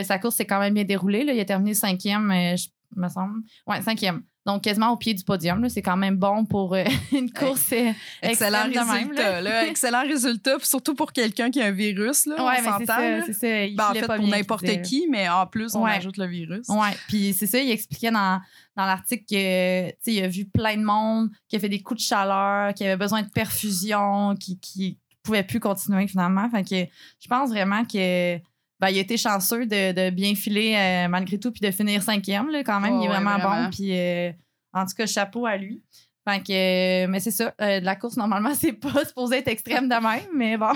sa 0.03 0.19
course 0.19 0.35
s'est 0.35 0.47
quand 0.47 0.59
même 0.59 0.75
bien 0.75 0.83
déroulée. 0.85 1.21
Il 1.25 1.39
a 1.39 1.45
terminé 1.45 1.75
cinquième, 1.75 2.33
je 2.57 2.67
me 2.97 3.09
semble. 3.09 3.43
Ouais, 3.69 3.81
cinquième. 3.83 4.25
Donc, 4.47 4.63
quasiment 4.63 4.91
au 4.91 4.97
pied 4.97 5.13
du 5.13 5.23
podium. 5.23 5.69
C'est 5.69 5.83
quand 5.83 5.99
même 5.99 6.17
bon 6.17 6.47
pour 6.47 6.75
euh, 6.75 6.85
une 7.13 7.31
course 7.31 7.73
euh, 7.73 7.93
Excellent 8.23 8.69
de 8.69 8.75
même, 8.75 8.89
résultat, 8.89 9.41
là. 9.43 9.67
Excellent 9.69 10.03
résultat, 10.03 10.57
surtout 10.63 10.95
pour 10.95 11.13
quelqu'un 11.13 11.51
qui 11.51 11.61
a 11.61 11.67
un 11.67 11.71
virus, 11.73 12.25
là. 12.27 12.37
Ouais, 12.37 12.55
on 12.55 12.57
c'est 12.57 12.65
s'entend. 12.65 12.87
ça, 12.87 13.11
là. 13.11 13.23
c'est 13.27 13.33
ça. 13.35 13.65
Il 13.67 13.77
Ben, 13.77 13.91
en 13.91 13.93
fait, 13.95 14.07
pas 14.07 14.17
pour 14.17 14.27
n'importe 14.27 14.61
qu'il 14.65 14.71
disait. 14.71 14.83
qui, 14.83 15.09
mais 15.11 15.29
en 15.29 15.47
plus, 15.47 15.75
on 15.75 15.83
Ouais. 15.85 15.93
ajoute 15.93 16.17
le 16.17 16.27
virus. 16.27 16.67
Ouais, 16.69 16.97
puis 17.09 17.35
c'est 17.35 17.47
ça, 17.47 17.59
il 17.59 17.71
expliquait 17.71 18.11
dans, 18.11 18.41
dans 18.77 18.87
l'article 18.87 19.25
que, 19.29 19.89
tu 19.91 19.95
sais, 20.01 20.13
il 20.15 20.25
a 20.25 20.29
vu 20.29 20.47
plein 20.47 20.77
de 20.79 20.85
monde 20.85 21.29
qui 21.49 21.57
a 21.57 21.59
fait 21.61 21.69
des 21.69 21.83
coups 21.83 22.01
de 22.01 22.07
chaleur, 22.07 22.73
qui 22.73 22.85
avait 22.85 22.97
besoin 22.97 23.21
de 23.23 23.29
perfusion, 23.29 24.35
qui, 24.37 24.59
qui 24.59 24.99
pouvait 25.23 25.43
plus 25.45 25.61
continuer 25.61 26.07
finalement. 26.09 26.49
Fait 26.49 26.65
que 26.65 26.91
je 27.21 27.29
pense 27.29 27.51
vraiment 27.51 27.85
que 27.85 28.39
ben, 28.81 28.89
il 28.89 28.99
a 28.99 29.01
été 29.01 29.17
chanceux 29.17 29.67
de, 29.67 29.93
de 29.93 30.11
bien 30.11 30.35
filer 30.35 30.75
euh, 30.75 31.09
malgré 31.09 31.39
tout 31.39 31.53
puis 31.53 31.61
de 31.61 31.71
finir 31.71 32.03
cinquième 32.03 32.49
là, 32.49 32.65
quand 32.65 32.81
même. 32.81 32.95
Il 32.95 33.05
est 33.05 33.09
ouais, 33.09 33.21
vraiment, 33.21 33.39
bon. 33.39 33.71
Puis 33.71 33.97
euh, 33.99 34.33
en 34.73 34.87
tout 34.87 34.95
cas, 34.97 35.07
chapeau 35.07 35.47
à 35.47 35.57
lui. 35.57 35.83
Fait 36.29 36.41
que, 36.43 36.53
euh, 36.53 37.09
mais 37.09 37.21
c'est 37.21 37.31
ça, 37.31 37.55
euh, 37.61 37.81
la 37.81 37.97
course, 37.97 38.17
normalement, 38.17 38.55
c'est 38.55 38.73
pas 38.73 39.05
supposé 39.05 39.39
être 39.39 39.49
extrême 39.49 39.89
de 39.89 39.95
même, 39.95 40.29
mais 40.35 40.57
bon. 40.57 40.73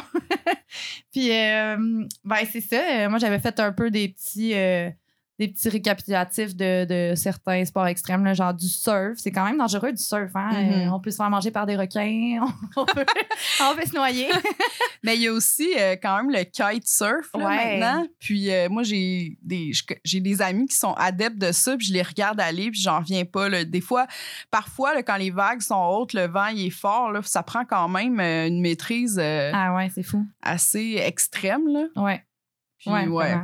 puis, 1.12 1.31
euh, 1.31 1.77
ben, 2.25 2.38
c'est 2.51 2.61
ça. 2.61 3.09
Moi, 3.09 3.19
j'avais 3.19 3.38
fait 3.38 3.59
un 3.61 3.73
peu 3.73 3.90
des 3.90 4.09
petits, 4.09 4.55
euh, 4.55 4.90
des 5.38 5.49
petits 5.49 5.68
récapitulatifs 5.68 6.55
de, 6.55 6.85
de 6.85 7.14
certains 7.16 7.64
sports 7.64 7.87
extrêmes, 7.88 8.25
là, 8.25 8.35
genre 8.35 8.55
du 8.55 8.68
surf. 8.68 9.14
C'est 9.16 9.33
quand 9.33 9.44
même 9.44 9.59
dangereux 9.59 9.90
du 9.92 10.03
surf. 10.03 10.31
Hein? 10.37 10.51
Mhm. 10.53 10.73
Euh, 10.73 10.92
on 10.92 11.01
peut 11.01 11.11
se 11.11 11.16
faire 11.16 11.29
manger 11.31 11.51
par 11.51 11.66
des 11.66 11.77
requins, 11.77 12.38
on 12.77 12.85
peut, 12.85 13.05
on 13.61 13.75
peut 13.77 13.85
se 13.87 13.94
noyer. 13.94 14.29
Mais 15.03 15.16
il 15.16 15.23
y 15.23 15.29
a 15.29 15.33
aussi 15.33 15.68
euh, 15.79 15.97
quand 16.01 16.16
même 16.23 16.31
le 16.31 16.44
kite 16.44 16.87
surf 16.87 17.31
là, 17.35 17.47
Ouais. 17.47 17.79
maintenant. 17.81 18.07
Puis 18.20 18.51
euh, 18.53 18.68
moi, 18.68 18.85
j'ai 18.85 19.37
des, 19.42 19.73
j'ai 20.05 20.20
des 20.20 20.40
amis 20.40 20.66
qui 20.66 20.77
sont 20.77 20.92
adeptes 20.94 21.38
de 21.38 21.51
ça, 21.53 21.77
puis 21.77 21.87
je 21.88 21.92
les 21.92 22.03
regarde 22.03 22.40
aller, 22.40 22.70
puis 22.70 22.81
j'en 22.81 23.01
reviens 23.01 23.25
pas. 23.25 23.49
là. 23.49 23.64
Des 23.64 23.81
fois, 23.81 24.07
parfois, 24.51 25.03
quand 25.03 25.16
les 25.16 25.31
vagues 25.31 25.61
sont 25.62 25.75
hautes, 25.85 26.12
le 26.12 26.27
vent 26.29 26.47
il 26.47 26.66
est 26.66 26.70
fort, 26.70 27.11
là, 27.11 27.20
ça 27.25 27.42
prend 27.42 27.64
quand 27.64 27.88
même 27.88 28.20
une 28.20 28.61
maîtrise 28.61 29.18
Ah 29.18 29.75
ouais, 29.75 29.90
c'est 29.94 30.03
fou. 30.05 30.25
assez 30.42 30.97
extrême. 31.05 31.66
Là. 31.66 31.87
Ouais. 31.97 32.23
Puis, 32.79 32.90
ouais, 32.90 33.07
ouais. 33.09 33.35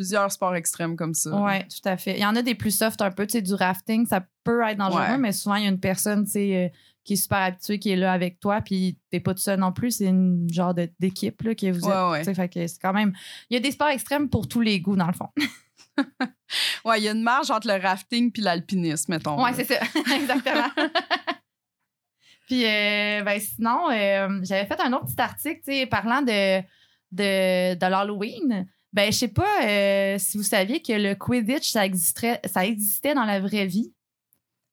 Plusieurs 0.00 0.32
sports 0.32 0.54
extrêmes 0.54 0.96
comme 0.96 1.12
ça. 1.12 1.30
Ouais, 1.36 1.66
tout 1.68 1.86
à 1.86 1.98
fait. 1.98 2.12
Il 2.14 2.20
y 2.20 2.24
en 2.24 2.34
a 2.34 2.40
des 2.40 2.54
plus 2.54 2.70
soft 2.74 3.02
un 3.02 3.10
peu, 3.10 3.26
tu 3.26 3.32
sais, 3.32 3.42
du 3.42 3.52
rafting, 3.52 4.06
ça 4.06 4.24
peut 4.44 4.62
être 4.66 4.78
dangereux, 4.78 5.00
Ouais. 5.02 5.18
mais 5.18 5.32
souvent, 5.32 5.56
il 5.56 5.64
y 5.64 5.66
a 5.66 5.68
une 5.68 5.78
personne, 5.78 6.24
tu 6.24 6.30
sais, 6.30 6.56
euh, 6.56 6.68
qui 7.04 7.12
est 7.12 7.16
super 7.16 7.38
habituée, 7.38 7.78
qui 7.78 7.90
est 7.90 7.96
là 7.96 8.10
avec 8.12 8.40
toi, 8.40 8.62
puis 8.62 8.96
t'es 9.10 9.20
pas 9.20 9.34
tout 9.34 9.40
seul 9.42 9.60
non 9.60 9.72
plus, 9.72 9.90
c'est 9.98 10.06
une 10.06 10.48
genre 10.50 10.72
d'équipe, 10.74 11.42
là, 11.42 11.54
que 11.54 11.70
vous 11.70 11.86
Ouais, 11.86 12.20
êtes. 12.20 12.26
ouais. 12.28 12.34
Fait 12.34 12.48
que 12.48 12.66
c'est 12.66 12.78
quand 12.80 12.94
même... 12.94 13.12
Il 13.50 13.54
y 13.54 13.56
a 13.58 13.60
des 13.60 13.72
sports 13.72 13.88
extrêmes 13.88 14.30
pour 14.30 14.48
tous 14.48 14.62
les 14.62 14.80
goûts, 14.80 14.96
dans 14.96 15.06
le 15.06 15.12
fond. 15.12 15.28
Ouais, 16.84 16.98
il 16.98 17.04
y 17.04 17.08
a 17.08 17.12
une 17.12 17.22
marge 17.22 17.50
entre 17.50 17.68
le 17.68 17.74
rafting 17.80 18.32
puis 18.32 18.40
l'alpinisme, 18.42 19.12
mettons. 19.12 19.40
Ouais, 19.42 19.52
c'est 19.52 19.64
ça. 19.64 19.74
Exactement. 20.16 20.70
Puis, 22.46 22.64
euh, 22.64 23.22
ben, 23.22 23.38
sinon, 23.38 23.90
euh, 23.90 24.40
j'avais 24.42 24.66
fait 24.66 24.80
un 24.80 24.92
autre 24.94 25.06
petit 25.06 25.20
article, 25.20 25.60
tu 25.64 25.72
sais, 25.72 25.86
parlant 25.86 26.22
de, 26.22 26.60
de, 27.12 27.74
de 27.74 27.86
l'Halloween. 27.86 28.66
Ben, 28.92 29.12
je 29.12 29.18
sais 29.18 29.28
pas 29.28 29.64
euh, 29.64 30.16
si 30.18 30.36
vous 30.36 30.42
saviez 30.42 30.82
que 30.82 30.92
le 30.92 31.14
Quidditch, 31.14 31.70
ça 31.70 31.86
existait, 31.86 32.40
ça 32.44 32.64
existait 32.66 33.14
dans 33.14 33.24
la 33.24 33.38
vraie 33.40 33.66
vie. 33.66 33.92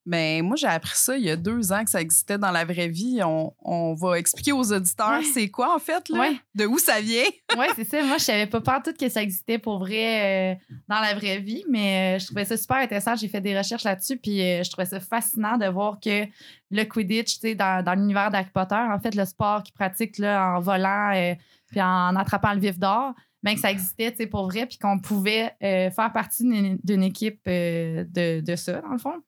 Ben, 0.08 0.42
moi, 0.42 0.56
j'ai 0.56 0.68
appris 0.68 0.96
ça 0.96 1.18
il 1.18 1.26
y 1.26 1.30
a 1.30 1.36
deux 1.36 1.74
ans 1.74 1.84
que 1.84 1.90
ça 1.90 2.00
existait 2.00 2.38
dans 2.38 2.52
la 2.52 2.64
vraie 2.64 2.88
vie. 2.88 3.20
On, 3.26 3.54
on 3.62 3.94
va 3.94 4.18
expliquer 4.18 4.54
aux 4.54 4.72
auditeurs 4.72 5.20
Ouais. 5.20 5.24
c'est 5.34 5.50
quoi, 5.50 5.76
en 5.76 5.80
fait, 5.80 6.08
là, 6.08 6.20
Ouais. 6.20 6.38
de 6.56 6.66
où 6.66 6.80
ça 6.80 7.02
vient? 7.02 7.26
Ouais, 7.58 7.68
c'est 7.76 7.84
ça. 7.84 8.02
Moi, 8.06 8.18
je 8.18 8.24
savais 8.24 8.46
pas 8.48 8.62
partout 8.62 8.94
que 8.98 9.10
ça 9.10 9.22
existait 9.22 9.58
pour 9.58 9.80
vrai 9.80 10.54
euh, 10.54 10.56
dans 10.88 11.02
la 11.02 11.14
vraie 11.14 11.40
vie, 11.40 11.66
mais 11.70 12.16
euh, 12.16 12.20
je 12.20 12.26
trouvais 12.28 12.46
ça 12.46 12.56
super 12.56 12.78
intéressant. 12.78 13.16
J'ai 13.18 13.28
fait 13.28 13.42
des 13.42 13.58
recherches 13.58 13.84
là-dessus, 13.84 14.16
puis 14.18 14.42
euh, 14.42 14.64
je 14.64 14.70
trouvais 14.72 14.86
ça 14.88 15.02
fascinant 15.02 15.58
de 15.58 15.66
voir 15.68 16.00
que 16.00 16.24
le 16.72 16.84
Quidditch, 16.86 17.34
tu 17.36 17.40
sais, 17.42 17.56
dans, 17.56 17.84
dans 17.84 17.94
l'univers 17.96 18.32
d'Harry 18.32 18.50
Potter, 18.54 18.76
en 18.76 19.00
fait, 19.00 19.14
le 19.14 19.26
sport 19.26 19.62
qu'ils 19.64 19.74
pratiquent 19.74 20.20
là, 20.20 20.56
en 20.56 20.60
volant 20.62 21.36
puis 21.70 21.82
en 21.82 22.16
attrapant 22.16 22.54
le 22.54 22.62
vif 22.62 22.80
d'or, 22.80 23.14
ben, 23.44 23.54
que 23.56 23.62
ça 23.62 23.72
existait, 23.72 24.12
pour 24.28 24.46
vrai, 24.48 24.66
puis 24.66 24.78
qu'on 24.78 25.00
pouvait 25.00 25.56
euh, 25.64 25.92
faire 25.92 26.12
partie 26.12 26.44
d'une 26.84 27.04
équipe 27.04 27.42
euh, 27.48 28.04
de, 28.10 28.42
de 28.42 28.56
ça, 28.56 28.82
dans 28.82 28.90
le 28.92 28.98
fond. 28.98 29.22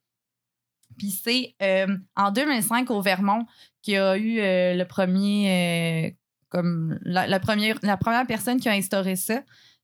Puis 0.98 1.12
c'est 1.12 1.56
euh, 1.62 1.98
en 2.16 2.32
2005 2.32 2.90
au 2.90 3.02
Vermont 3.02 3.46
qu'il 3.82 3.94
y 3.94 3.98
a 3.98 4.18
eu 4.18 4.38
le 4.78 4.84
premier, 4.84 6.18
comme 6.50 7.00
la, 7.04 7.28
la 7.28 7.40
première, 7.40 7.78
la 7.84 7.96
première 7.96 8.26
personne 8.28 8.60
qui 8.60 8.68
a 8.68 8.74
instauré 8.74 9.16
ça. 9.16 9.42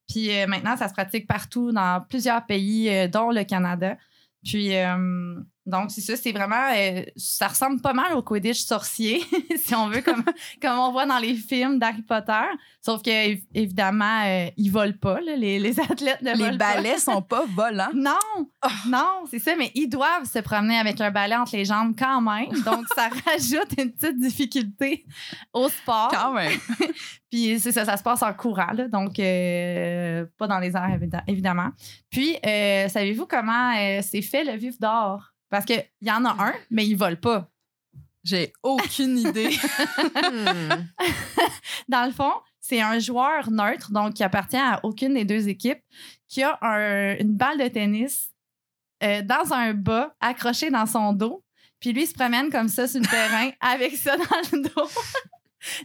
Puis 0.10 0.30
maintenant, 0.48 0.76
ça 0.76 0.90
se 0.90 0.94
pratique 0.94 1.28
partout 1.28 1.72
dans 1.72 2.04
plusieurs 2.10 2.46
pays, 2.46 3.10
dont 3.10 3.32
le 3.32 3.44
Canada. 3.44 3.98
Puis, 4.44 4.74
donc, 5.66 5.90
c'est 5.92 6.02
ça, 6.02 6.16
c'est 6.16 6.32
vraiment. 6.32 6.70
euh, 6.76 7.02
ça 7.16 7.48
ressemble 7.48 7.82
pas 7.82 7.94
mal 7.94 8.14
au 8.14 8.22
Quidditch 8.22 8.64
sorcier, 8.64 9.24
si 9.58 9.74
on 9.74 9.88
veut, 9.90 10.02
comme, 10.02 10.24
comme 10.62 10.78
on 10.78 10.92
voit 10.92 11.06
dans 11.06 11.18
les 11.18 11.34
films 11.36 11.80
d'Harry 11.80 12.04
Potter. 12.04 12.46
Sauf 12.82 13.02
que, 13.02 13.10
év- 13.10 13.44
évidemment, 13.54 14.22
euh, 14.26 14.48
ils 14.58 14.70
volent 14.70 14.94
pas, 15.02 15.20
là, 15.22 15.36
les, 15.36 15.58
les 15.60 15.80
athlètes 15.80 16.22
ne 16.22 16.32
Les 16.34 16.38
volent 16.38 16.58
pas. 16.58 16.76
balais 16.76 16.98
sont 17.00 17.22
pas 17.22 17.46
volants. 17.56 17.90
Non, 17.94 18.48
non, 18.88 19.24
c'est 19.30 19.40
ça, 19.40 19.56
mais 19.58 19.72
ils 19.74 19.88
doivent 19.88 20.26
se 20.32 20.40
promener 20.40 20.78
avec 20.78 21.02
un 21.02 21.10
balai 21.12 21.36
entre 21.36 21.56
les 21.56 21.66
jambes 21.66 21.96
quand 21.98 22.22
même. 22.22 22.52
Donc, 22.64 22.86
ça 22.96 23.10
rajoute 23.26 23.74
une 23.80 23.92
petite 23.92 24.20
difficulté 24.20 25.06
au 25.54 25.68
sport. 25.70 26.10
Quand 26.12 26.32
même. 26.34 26.52
Puis 27.32 27.60
c'est 27.60 27.72
ça, 27.72 27.86
ça 27.86 27.98
se 27.98 28.04
passe 28.04 28.22
en 28.22 28.34
courant, 28.34 28.72
là, 28.74 28.88
donc 28.88 29.20
euh, 29.20 30.26
pas 30.38 30.48
dans 30.48 30.60
les 30.60 30.70
airs, 30.76 31.00
évi- 31.02 31.24
évidemment. 31.28 31.70
Puis, 32.10 32.38
savez-vous 32.44 33.26
comment 33.26 33.74
c'est 34.02 34.22
fait 34.22 34.44
le 34.44 34.54
vif 34.58 34.80
d'or? 34.80 35.32
Parce 35.50 35.66
qu'il 35.66 35.84
y 36.02 36.12
en 36.12 36.26
a 36.26 36.32
un, 36.44 36.54
mais 36.72 36.86
il 36.86 36.96
vole 36.96 37.20
pas. 37.20 37.50
J'ai 38.24 38.54
aucune 38.64 39.18
idée. 39.30 39.56
Hmm. 39.98 40.86
Dans 41.88 42.06
le 42.06 42.12
fond, 42.12 42.32
c'est 42.60 42.82
un 42.82 42.98
joueur 43.00 43.52
neutre, 43.52 43.92
donc 43.92 44.16
qui 44.16 44.24
appartient 44.24 44.58
à 44.58 44.80
aucune 44.84 45.14
des 45.14 45.26
deux 45.26 45.48
équipes, 45.48 45.82
qui 46.28 46.42
a 46.44 46.58
un- 46.62 47.16
une 47.18 47.36
balle 47.36 47.60
de 47.60 47.68
tennis 47.68 48.32
euh, 49.04 49.22
dans 49.22 49.54
un 49.54 49.74
bas 49.74 50.16
accroché 50.20 50.72
dans 50.72 50.86
son 50.88 51.14
dos. 51.14 51.44
Puis 51.80 51.94
lui, 51.94 52.04
il 52.04 52.08
se 52.08 52.14
promène 52.14 52.50
comme 52.50 52.70
ça 52.70 52.88
sur 52.88 53.00
le 53.02 53.08
terrain 53.08 53.52
avec 53.62 53.96
ça 53.96 54.18
dans 54.18 54.24
le 54.58 54.64
dos. 54.64 54.90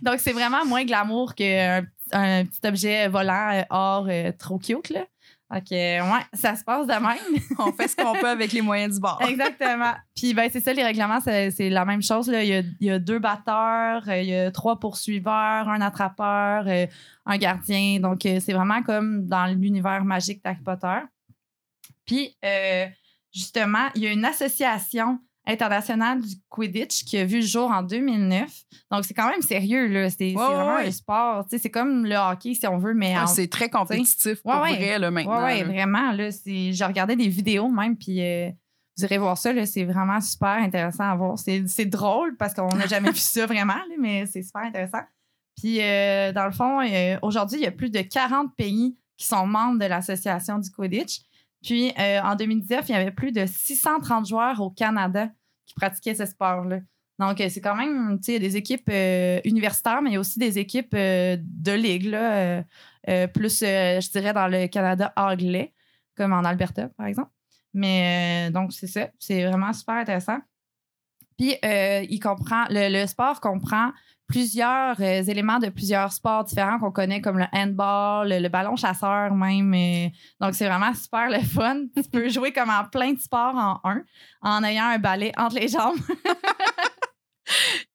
donc, 0.03 0.21
c'est 0.21 0.33
vraiment 0.33 0.65
moins 0.65 0.85
glamour 0.85 1.35
qu'un 1.35 1.85
un 2.13 2.45
petit 2.45 2.67
objet 2.67 3.07
volant 3.09 3.51
euh, 3.53 3.63
or 3.71 4.07
euh, 4.09 4.33
trop 4.37 4.59
cute, 4.59 4.89
là. 4.89 5.07
Euh, 5.53 5.57
ouais, 6.03 6.21
ça 6.33 6.55
se 6.55 6.63
passe 6.63 6.87
de 6.87 6.93
même. 6.93 7.43
On 7.59 7.73
fait 7.73 7.89
ce 7.89 7.97
qu'on 7.97 8.13
peut 8.15 8.29
avec 8.29 8.53
les 8.53 8.63
moyens 8.63 8.95
du 8.95 9.01
bord. 9.01 9.21
Exactement. 9.27 9.95
Puis 10.15 10.33
ben, 10.33 10.49
c'est 10.53 10.61
ça, 10.61 10.73
les 10.73 10.85
règlements, 10.85 11.21
c'est 11.21 11.71
la 11.71 11.85
même 11.85 12.03
chose. 12.03 12.31
Là. 12.31 12.45
Il, 12.45 12.49
y 12.49 12.55
a, 12.55 12.61
il 12.81 12.87
y 12.87 12.91
a 12.91 12.99
deux 12.99 13.19
batteurs, 13.19 14.09
euh, 14.09 14.21
il 14.21 14.29
y 14.29 14.35
a 14.35 14.51
trois 14.53 14.79
poursuiveurs, 14.79 15.69
un 15.69 15.81
attrapeur, 15.81 16.65
euh, 16.69 16.87
un 17.27 17.37
gardien. 17.37 17.99
Donc, 18.01 18.25
euh, 18.27 18.39
c'est 18.41 18.53
vraiment 18.53 18.83
comme 18.83 19.27
dans 19.27 19.47
l'univers 19.47 20.05
magique 20.05 20.43
d'Harry 20.45 20.63
Potter. 20.63 21.01
Puis, 22.07 22.37
euh, 22.45 22.87
justement, 23.33 23.89
il 23.95 24.03
y 24.03 24.07
a 24.07 24.13
une 24.13 24.25
association 24.25 25.19
internationale 25.51 26.21
du 26.21 26.35
Quidditch 26.49 27.05
qui 27.05 27.19
a 27.19 27.25
vu 27.25 27.37
le 27.41 27.47
jour 27.47 27.71
en 27.71 27.83
2009. 27.83 28.49
Donc, 28.91 29.05
c'est 29.05 29.15
quand 29.15 29.29
même 29.29 29.43
sérieux. 29.43 29.87
là. 29.89 30.09
C'est 30.11 30.27
Ouais, 30.29 30.35
vraiment 30.35 30.77
ouais. 30.77 30.87
un 30.89 30.91
sport. 30.93 31.47
C'est 31.51 31.71
comme 31.71 32.05
le 32.07 32.17
hockey, 32.17 32.55
si 32.55 32.67
on 32.67 32.79
veut, 32.79 32.95
mais 32.95 33.19
en 33.19 33.27
c'est 33.27 33.49
très 33.49 33.69
compétitif 33.69 34.43
pour 34.43 34.53
vrai, 34.55 34.99
là, 34.99 35.11
maintenant. 35.11 35.41
Là. 35.41 35.65
vraiment. 35.65 36.13
Là, 36.13 36.29
j'ai 36.47 36.85
regardé 36.85 37.17
des 37.17 37.29
vidéos 37.29 37.69
même, 37.69 37.97
puis 37.97 38.23
euh, 38.23 38.51
vous 38.97 39.05
irez 39.05 39.19
voir 39.19 39.37
ça. 39.39 39.51
C'est 39.67 39.85
vraiment 39.85 40.21
super 40.21 40.49
intéressant 40.63 41.11
à 41.11 41.15
voir. 41.17 41.39
C'est, 41.39 41.65
c'est 41.67 41.87
drôle 41.87 42.37
parce 42.37 42.55
qu'on 42.55 42.69
n'a 42.77 42.87
jamais 42.87 43.11
vu 43.13 43.19
ça 43.19 43.47
vraiment, 43.47 43.75
là, 43.75 43.95
mais 43.99 44.27
c'est 44.27 44.43
super 44.43 44.63
intéressant. 44.63 45.03
Puis, 45.57 45.81
euh, 45.83 46.33
dans 46.33 46.47
le 46.47 46.53
fond, 46.53 46.81
euh, 46.81 47.19
aujourd'hui, 47.23 47.59
il 47.59 47.65
y 47.65 47.67
a 47.67 47.73
plus 47.73 47.91
de 47.91 48.01
40 48.01 48.55
pays 48.57 48.97
qui 49.19 49.27
sont 49.27 49.47
membres 49.47 49.79
de 49.79 49.85
l'association 49.85 50.59
du 50.59 50.71
Quidditch. 50.71 51.21
Puis, 51.63 51.93
euh, 51.99 52.21
en 52.23 52.37
2019, 52.37 52.89
il 52.89 52.93
y 52.93 52.95
avait 52.95 53.11
plus 53.11 53.33
de 53.33 53.45
630 53.45 54.27
joueurs 54.27 54.59
au 54.63 54.71
Canada 54.71 55.29
qui 55.71 55.75
pratiquaient 55.75 56.17
ce 56.17 56.27
sport-là. 56.27 56.81
Donc, 57.21 57.41
euh, 57.41 57.49
c'est 57.49 57.61
quand 57.61 57.77
même, 57.77 58.19
tu 58.19 58.33
sais, 58.33 58.39
des 58.39 58.57
équipes 58.57 58.89
euh, 58.91 59.41
universitaires, 59.45 60.03
mais 60.03 60.11
il 60.11 60.13
y 60.15 60.17
a 60.17 60.21
aussi 60.21 60.39
des 60.39 60.59
équipes 60.59 60.95
euh, 60.95 61.37
de 61.39 61.73
ligue, 61.73 62.07
là, 62.07 62.65
plus, 63.29 63.61
je 63.61 64.11
dirais, 64.11 64.33
dans 64.33 64.49
le 64.49 64.67
Canada 64.67 65.13
anglais, 65.17 65.73
comme 66.17 66.33
en 66.33 66.45
Alberta, 66.45 66.89
par 66.97 67.07
exemple. 67.07 67.31
Mais 67.73 68.51
donc, 68.51 68.73
c'est 68.73 68.87
ça. 68.87 69.09
C'est 69.19 69.45
vraiment 69.45 69.73
super 69.73 69.97
intéressant. 69.97 70.39
Puis, 71.39 71.57
il 71.63 72.21
comprend, 72.21 72.65
le 72.71 73.07
sport 73.07 73.41
comprend 73.41 73.93
plusieurs 74.31 75.01
euh, 75.01 75.23
éléments 75.25 75.59
de 75.59 75.69
plusieurs 75.69 76.13
sports 76.13 76.45
différents 76.45 76.79
qu'on 76.79 76.93
connaît, 76.93 77.21
comme 77.21 77.39
le 77.39 77.47
handball, 77.53 78.29
le, 78.29 78.39
le 78.39 78.49
ballon 78.49 78.77
chasseur 78.77 79.35
même. 79.35 79.75
euh, 79.75 80.09
donc, 80.41 80.55
c'est 80.55 80.67
vraiment 80.67 80.95
super 80.95 81.29
le 81.29 81.41
fun. 81.41 81.87
Tu 81.97 82.03
peux 82.11 82.29
jouer 82.37 82.53
comme 82.53 82.71
en 82.71 82.85
plein 82.85 83.13
de 83.13 83.19
sports 83.19 83.55
en 83.57 83.81
un, 83.85 84.03
en 84.43 84.63
ayant 84.65 84.85
un 84.87 84.99
balai 84.99 85.33
entre 85.37 85.57
les 85.57 85.69
jambes. 85.69 85.99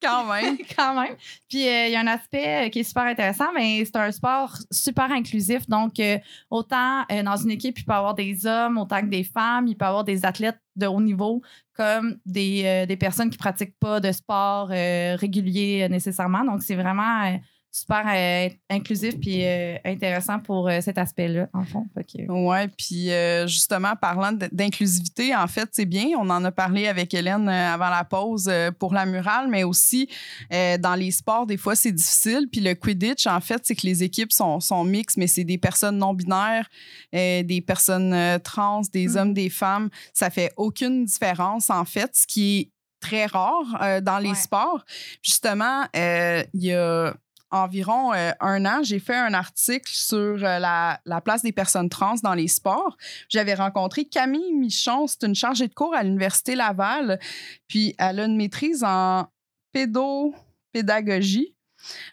Quand 0.06 0.26
même. 0.34 0.58
quand 0.76 1.02
même. 1.02 1.16
Puis 1.50 1.68
euh, 1.68 1.88
il 1.88 1.92
y 1.92 1.96
a 1.96 2.00
un 2.00 2.08
aspect 2.08 2.68
euh, 2.68 2.70
qui 2.70 2.80
est 2.80 2.84
super 2.84 3.04
intéressant, 3.04 3.52
mais 3.54 3.84
c'est 3.86 3.96
un 3.96 4.12
sport 4.12 4.56
super 4.72 5.12
inclusif. 5.12 5.68
Donc, 5.68 6.00
euh, 6.00 6.18
autant 6.50 7.04
euh, 7.12 7.24
dans 7.24 7.38
une 7.38 7.52
équipe, 7.52 7.78
il 7.80 7.86
peut 7.86 7.94
y 7.94 7.96
avoir 7.96 8.14
des 8.16 8.46
hommes, 8.46 8.78
autant 8.78 9.02
que 9.02 9.08
des 9.08 9.24
femmes, 9.24 9.68
il 9.68 9.76
peut 9.76 9.86
y 9.86 9.88
avoir 9.88 10.04
des 10.04 10.26
athlètes 10.26 10.60
de 10.76 10.88
haut 10.88 11.02
niveau, 11.02 11.42
comme 11.74 12.18
des, 12.26 12.86
des 12.86 12.98
personnes 12.98 13.30
qui 13.30 13.38
pratiquent 13.38 13.80
pas 13.80 14.02
de 14.02 14.12
sport 14.12 14.68
régulier 14.68 15.88
nécessairement. 15.90 16.44
Donc, 16.44 16.64
c'est 16.64 16.76
vraiment 16.76 17.40
super 17.78 18.06
euh, 18.08 18.48
inclusif 18.70 19.20
puis 19.20 19.44
euh, 19.44 19.76
intéressant 19.84 20.40
pour 20.40 20.70
euh, 20.70 20.80
cet 20.80 20.98
aspect-là, 20.98 21.50
en 21.54 21.66
fond. 21.66 21.86
Que- 21.96 22.32
Ouais, 22.32 22.70
puis 22.70 23.12
euh, 23.12 23.48
justement, 23.48 23.96
parlant 24.00 24.32
d'inclusivité, 24.32 25.36
en 25.36 25.48
fait, 25.48 25.68
c'est 25.74 25.86
bien. 25.86 26.06
On 26.18 26.30
en 26.30 26.44
a 26.46 26.52
parlé 26.52 26.88
avec 26.88 27.14
Hélène 27.14 27.50
avant 27.50 27.90
la 27.90 28.06
pause 28.06 28.50
pour 28.80 28.94
la 28.94 29.06
murale, 29.06 29.48
mais 29.50 29.64
aussi 29.66 30.08
dans 30.52 30.96
les 30.98 31.12
sports, 31.12 31.46
des 31.46 31.58
fois, 31.58 31.76
c'est 31.76 31.92
difficile. 31.92 32.48
Puis 32.52 32.62
le 32.62 32.76
Quidditch, 32.76 33.28
en 33.28 33.42
fait, 33.42 33.62
c'est 33.64 33.76
que 33.76 33.86
les 33.86 34.04
équipes 34.04 34.32
sont, 34.32 34.60
sont 34.62 34.84
mixtes, 34.86 35.18
mais 35.18 35.28
c'est 35.28 35.44
des 35.44 35.58
personnes 35.58 35.98
non-binaires, 35.98 36.70
des 37.12 37.64
personnes 37.66 38.40
trans, 38.44 38.82
des 38.94 39.08
Mhm. 39.10 39.18
hommes, 39.18 39.34
des 39.34 39.50
femmes. 39.50 39.90
Ça 40.14 40.30
fait 40.30 40.52
aucune 40.58 41.06
différence, 41.06 41.70
en 41.70 41.84
fait, 41.86 42.12
ce 42.16 42.26
qui 42.26 42.60
est 42.60 42.70
très 43.02 43.26
rare 43.26 43.78
euh, 43.82 44.02
dans 44.02 44.18
les 44.18 44.30
Ouais. 44.30 44.36
sports. 44.36 44.84
Justement, 45.22 45.84
euh, 45.96 46.44
il 46.54 46.64
y 46.64 46.74
a 46.74 47.14
environ 47.52 48.14
euh, 48.14 48.32
un 48.40 48.66
an, 48.66 48.84
j'ai 48.84 49.00
fait 49.00 49.16
un 49.16 49.34
article 49.34 49.92
sur 49.92 50.18
euh, 50.18 50.60
la, 50.60 51.00
la 51.06 51.22
place 51.22 51.42
des 51.42 51.52
personnes 51.52 51.90
trans 51.90 52.16
dans 52.24 52.34
les 52.34 52.48
sports. 52.48 52.98
J'avais 53.30 53.54
rencontré 53.54 54.06
Camille 54.06 54.54
Michon, 54.54 55.08
c'est 55.08 55.24
une 55.24 55.36
chargée 55.36 55.68
de 55.68 55.74
cours 55.74 55.96
à 55.96 56.04
l'Université 56.04 56.56
Laval, 56.56 57.20
puis 57.68 57.96
elle 57.98 58.20
a 58.20 58.26
une 58.26 58.38
maîtrise 58.38 58.84
en 58.84 59.28
pédopédagogie. 59.72 61.54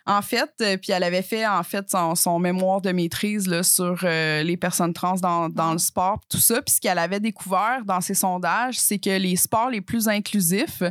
En 0.04 0.20
fait, 0.20 0.52
euh, 0.60 0.76
puis 0.76 0.92
elle 0.92 1.02
avait 1.02 1.22
fait 1.22 1.46
en 1.46 1.62
fait 1.62 1.90
son, 2.14 2.38
mémoire 2.38 2.82
de 2.82 2.92
maîtrise 2.92 3.48
là, 3.48 3.62
sur 3.62 4.02
les 4.02 4.56
personnes 4.58 4.92
trans 4.92 5.14
dans, 5.14 5.48
dans 5.48 5.72
le 5.72 5.78
sport, 5.78 6.20
tout 6.28 6.38
ça. 6.38 6.60
Puis 6.60 6.74
ce 6.74 6.80
qu'elle 6.80 6.98
avait 6.98 7.20
découvert 7.20 7.82
dans 7.86 8.02
ses 8.02 8.14
sondages, 8.14 8.78
c'est 8.78 8.98
que 8.98 9.16
les 9.16 9.36
sports 9.36 9.70
les 9.70 9.80
plus 9.80 10.08
inclusifs, 10.08 10.82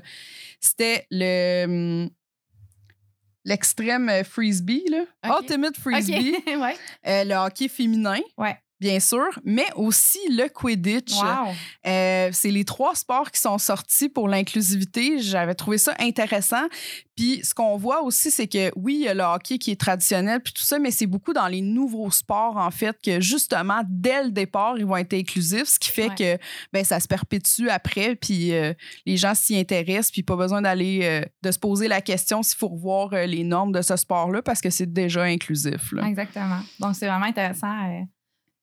c'était 0.60 1.06
le 1.12 1.66
hum, 1.66 2.10
l'extrême 3.46 4.10
euh, 4.10 4.24
frisbee, 4.24 4.84
là. 4.90 5.06
Ultimate 5.40 5.78
frisbee, 5.78 6.36
ouais. 6.48 6.76
euh, 7.08 7.24
le 7.24 7.36
hockey 7.36 7.68
féminin, 7.68 8.20
Ouais. 8.38 8.58
Bien 8.82 9.00
sûr, 9.00 9.28
mais 9.46 9.68
aussi 9.76 10.18
le 10.30 10.50
quidditch. 10.50 11.14
Wow. 11.14 11.54
Euh, 11.88 12.30
c'est 12.34 12.50
les 12.50 12.66
trois 12.66 12.96
sports 12.96 13.30
qui 13.32 13.40
sont 13.40 13.60
sortis 13.60 14.10
pour 14.10 14.28
l'inclusivité. 14.28 15.20
J'avais 15.20 15.54
trouvé 15.54 15.78
ça 15.78 15.94
intéressant. 16.00 16.66
Puis 17.16 17.42
ce 17.44 17.54
qu'on 17.54 17.78
voit 17.78 18.02
aussi, 18.02 18.32
c'est 18.32 18.48
que 18.48 18.72
oui, 18.76 18.96
il 18.96 19.02
y 19.02 19.08
a 19.08 19.14
le 19.14 19.22
hockey 19.22 19.60
qui 19.60 19.70
est 19.70 19.80
traditionnel, 19.80 20.42
puis 20.42 20.52
tout 20.54 20.64
ça, 20.64 20.80
mais 20.80 20.90
c'est 20.90 21.06
beaucoup 21.06 21.32
dans 21.34 21.48
les 21.48 21.62
nouveaux 21.62 22.10
sports, 22.10 22.58
en 22.58 22.72
fait, 22.72 22.98
que 23.04 23.22
justement, 23.22 23.82
dès 23.88 24.24
le 24.24 24.32
départ, 24.32 24.80
ils 24.80 24.86
vont 24.86 24.98
être 24.98 25.14
inclusifs, 25.14 25.66
ce 25.68 25.80
qui 25.80 25.90
fait 25.90 26.10
Ouais. 26.10 26.38
que 26.38 26.44
ben, 26.74 26.84
ça 26.84 27.00
se 27.00 27.08
perpétue 27.08 27.70
après, 27.70 28.16
puis 28.16 28.54
euh, 28.54 28.74
les 29.06 29.18
gens 29.18 29.36
s'y 29.36 29.56
intéressent, 29.56 30.10
puis 30.12 30.24
pas 30.24 30.36
besoin 30.36 30.64
d'aller, 30.64 31.02
euh, 31.04 31.22
de 31.44 31.52
se 31.52 31.60
poser 31.60 31.88
la 31.88 32.02
question 32.02 32.42
s'il 32.42 32.58
faut 32.58 32.70
revoir 32.70 33.10
les 33.12 33.44
normes 33.44 33.72
de 33.72 33.84
ce 33.84 33.96
sport-là, 33.96 34.42
parce 34.42 34.60
que 34.60 34.72
c'est 34.72 34.92
déjà 34.92 35.22
inclusif. 35.22 35.92
là. 35.92 36.08
Exactement. 36.08 36.62
Donc, 36.80 36.96
c'est 36.96 37.06
vraiment 37.08 37.28
intéressant 37.28 37.68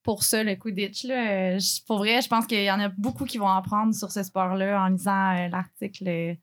pour 0.09 0.23
ça, 0.25 0.43
le 0.43 0.55
Quidditch. 0.57 1.05
Là. 1.05 1.15
Euh, 1.55 1.59
je- 1.59 1.85
Pour 1.87 1.99
vrai, 1.99 2.23
je 2.23 2.29
pense 2.29 2.47
qu'il 2.47 2.63
y 2.65 2.71
en 2.71 2.81
a 2.81 2.89
beaucoup 2.89 3.27
qui 3.27 3.37
vont 3.37 3.47
apprendre 3.51 3.95
sur 3.95 4.11
ce 4.11 4.23
sport-là 4.23 4.81
en 4.83 4.89
lisant 4.89 5.37
euh, 5.37 5.49
l'article 5.49 6.09
euh, 6.09 6.35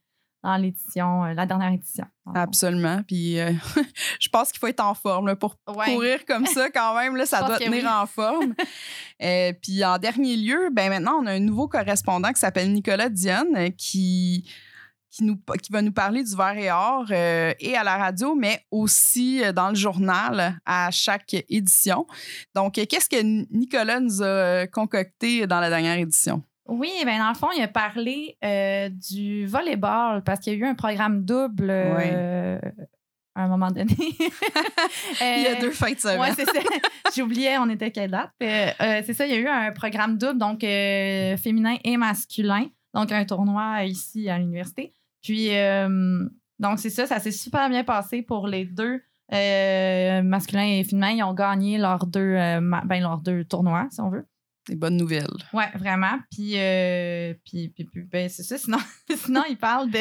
dans 0.44 0.56
l'édition, 0.56 1.24
euh, 1.24 1.34
la 1.34 1.46
dernière 1.46 1.72
édition. 1.72 2.04
Absolument. 2.32 3.02
Puis 3.02 3.40
euh, 3.40 3.50
je 4.20 4.28
pense 4.28 4.52
qu'il 4.52 4.60
faut 4.60 4.68
être 4.68 4.84
en 4.84 4.94
forme 4.94 5.26
là, 5.26 5.34
pour 5.34 5.56
Ouais. 5.66 5.92
courir 5.92 6.24
comme 6.26 6.46
ça 6.46 6.70
quand 6.70 6.94
même. 6.96 7.16
Là, 7.16 7.26
ça 7.26 7.42
doit 7.42 7.58
tenir 7.58 7.82
oui. 7.82 7.88
en 7.88 8.06
forme. 8.06 8.54
Euh, 9.22 9.52
puis 9.60 9.82
en 9.82 9.96
dernier 9.98 10.36
lieu, 10.36 10.68
ben 10.72 10.90
maintenant, 10.90 11.18
on 11.22 11.26
a 11.26 11.32
un 11.32 11.40
nouveau 11.40 11.66
correspondant 11.68 12.30
qui 12.34 12.38
s'appelle 12.38 12.70
Nicolas 12.70 13.08
Dionne 13.08 13.72
qui, 13.76 14.46
qui, 15.16 15.24
nous, 15.24 15.36
qui 15.62 15.72
va 15.72 15.82
nous 15.82 15.92
parler 15.92 16.22
du 16.22 16.36
verre 16.36 16.58
et 16.58 16.70
or 16.70 17.06
euh, 17.10 17.54
et 17.58 17.74
à 17.74 17.84
la 17.84 17.96
radio, 17.96 18.34
mais 18.34 18.64
aussi 18.70 19.42
euh, 19.42 19.52
dans 19.52 19.70
le 19.70 19.74
journal 19.74 20.58
à 20.66 20.90
chaque 20.90 21.34
édition. 21.48 22.06
Donc, 22.54 22.76
euh, 22.76 22.84
qu'est-ce 22.88 23.08
que 23.08 23.22
Nicolas 23.22 24.00
nous 24.00 24.22
a 24.22 24.66
concocté 24.66 25.46
dans 25.46 25.60
la 25.60 25.70
dernière 25.70 25.98
édition? 25.98 26.42
Oui, 26.68 26.90
ben 27.04 27.18
dans 27.18 27.28
le 27.28 27.34
fond, 27.34 27.48
il 27.56 27.62
a 27.62 27.68
parlé 27.68 28.36
euh, 28.44 28.88
du 28.90 29.46
volleyball 29.46 30.22
parce 30.24 30.40
qu'il 30.40 30.52
y 30.52 30.56
a 30.56 30.58
eu 30.58 30.64
un 30.64 30.74
programme 30.74 31.24
double 31.24 31.70
euh, 31.70 32.58
à 33.36 33.44
un 33.44 33.48
moment 33.48 33.70
donné. 33.70 33.94
Il 35.20 35.42
y 35.42 35.46
a 35.46 35.60
deux 35.60 35.70
fins 35.70 35.92
de 35.92 35.98
semaine. 35.98 36.20
Ouais, 36.20 36.32
c'est 36.34 36.44
ça. 36.44 36.58
J'oubliais, 37.16 37.58
on 37.58 37.70
était 37.70 37.92
quelle 37.92 38.10
date? 38.10 38.30
C'est 38.40 39.14
ça, 39.14 39.26
il 39.26 39.32
y 39.32 39.36
a 39.36 39.38
eu 39.38 39.46
un 39.46 39.70
programme 39.72 40.18
double, 40.18 40.38
donc 40.38 40.60
féminin 40.60 41.76
et 41.84 41.96
masculin. 41.96 42.66
Donc, 42.94 43.12
un 43.12 43.24
tournoi 43.26 43.84
ici 43.84 44.28
à 44.28 44.38
l'université. 44.38 44.94
Puis, 45.26 45.48
euh, 45.56 46.24
donc, 46.60 46.78
c'est 46.78 46.88
ça, 46.90 47.04
ça 47.06 47.18
s'est 47.18 47.32
super 47.32 47.68
bien 47.68 47.82
passé 47.82 48.22
pour 48.22 48.46
les 48.46 48.64
deux. 48.64 49.02
euh, 49.32 50.22
masculin 50.22 50.62
et 50.64 50.84
féminin, 50.84 51.10
ils 51.10 51.22
ont 51.24 51.34
gagné 51.34 51.78
leurs 51.78 52.06
deux, 52.06 52.20
euh, 52.20 52.60
ben, 52.84 53.00
leurs 53.00 53.20
deux 53.20 53.44
tournois, 53.44 53.88
si 53.90 54.00
on 54.00 54.08
veut. 54.08 54.24
Des 54.68 54.74
bonnes 54.74 54.96
nouvelles. 54.96 55.26
Ouais, 55.52 55.68
vraiment. 55.76 56.18
Puis, 56.32 56.54
euh, 56.56 57.34
puis, 57.44 57.68
puis, 57.68 57.84
puis, 57.84 58.02
ben, 58.02 58.28
c'est 58.28 58.42
ça. 58.42 58.58
Sinon, 58.58 58.78
sinon, 59.16 59.42
il 59.48 59.56
parle 59.56 59.90
de, 59.90 60.00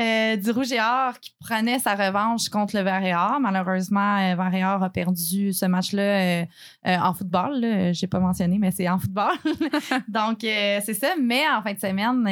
euh, 0.00 0.36
du 0.36 0.50
Rouge 0.50 0.72
et 0.72 0.80
Or 0.80 1.20
qui 1.20 1.32
prenait 1.38 1.78
sa 1.78 1.94
revanche 1.94 2.48
contre 2.48 2.76
le 2.76 2.82
Vert 2.82 3.04
et 3.04 3.14
Or. 3.14 3.38
Malheureusement, 3.40 4.18
euh, 4.18 4.34
Vert 4.34 4.54
et 4.54 4.64
Or 4.64 4.82
a 4.82 4.90
perdu 4.90 5.52
ce 5.52 5.66
match-là 5.66 6.02
euh, 6.02 6.44
en 6.84 7.14
football. 7.14 7.60
là. 7.60 7.92
J'ai 7.92 8.08
pas 8.08 8.18
mentionné, 8.18 8.58
mais 8.58 8.72
c'est 8.72 8.88
en 8.88 8.98
football. 8.98 9.36
Donc, 10.08 10.38
c'est 10.40 10.94
ça. 10.94 11.14
Mais 11.22 11.42
en 11.48 11.62
fin 11.62 11.72
de 11.72 11.78
semaine 11.78 12.24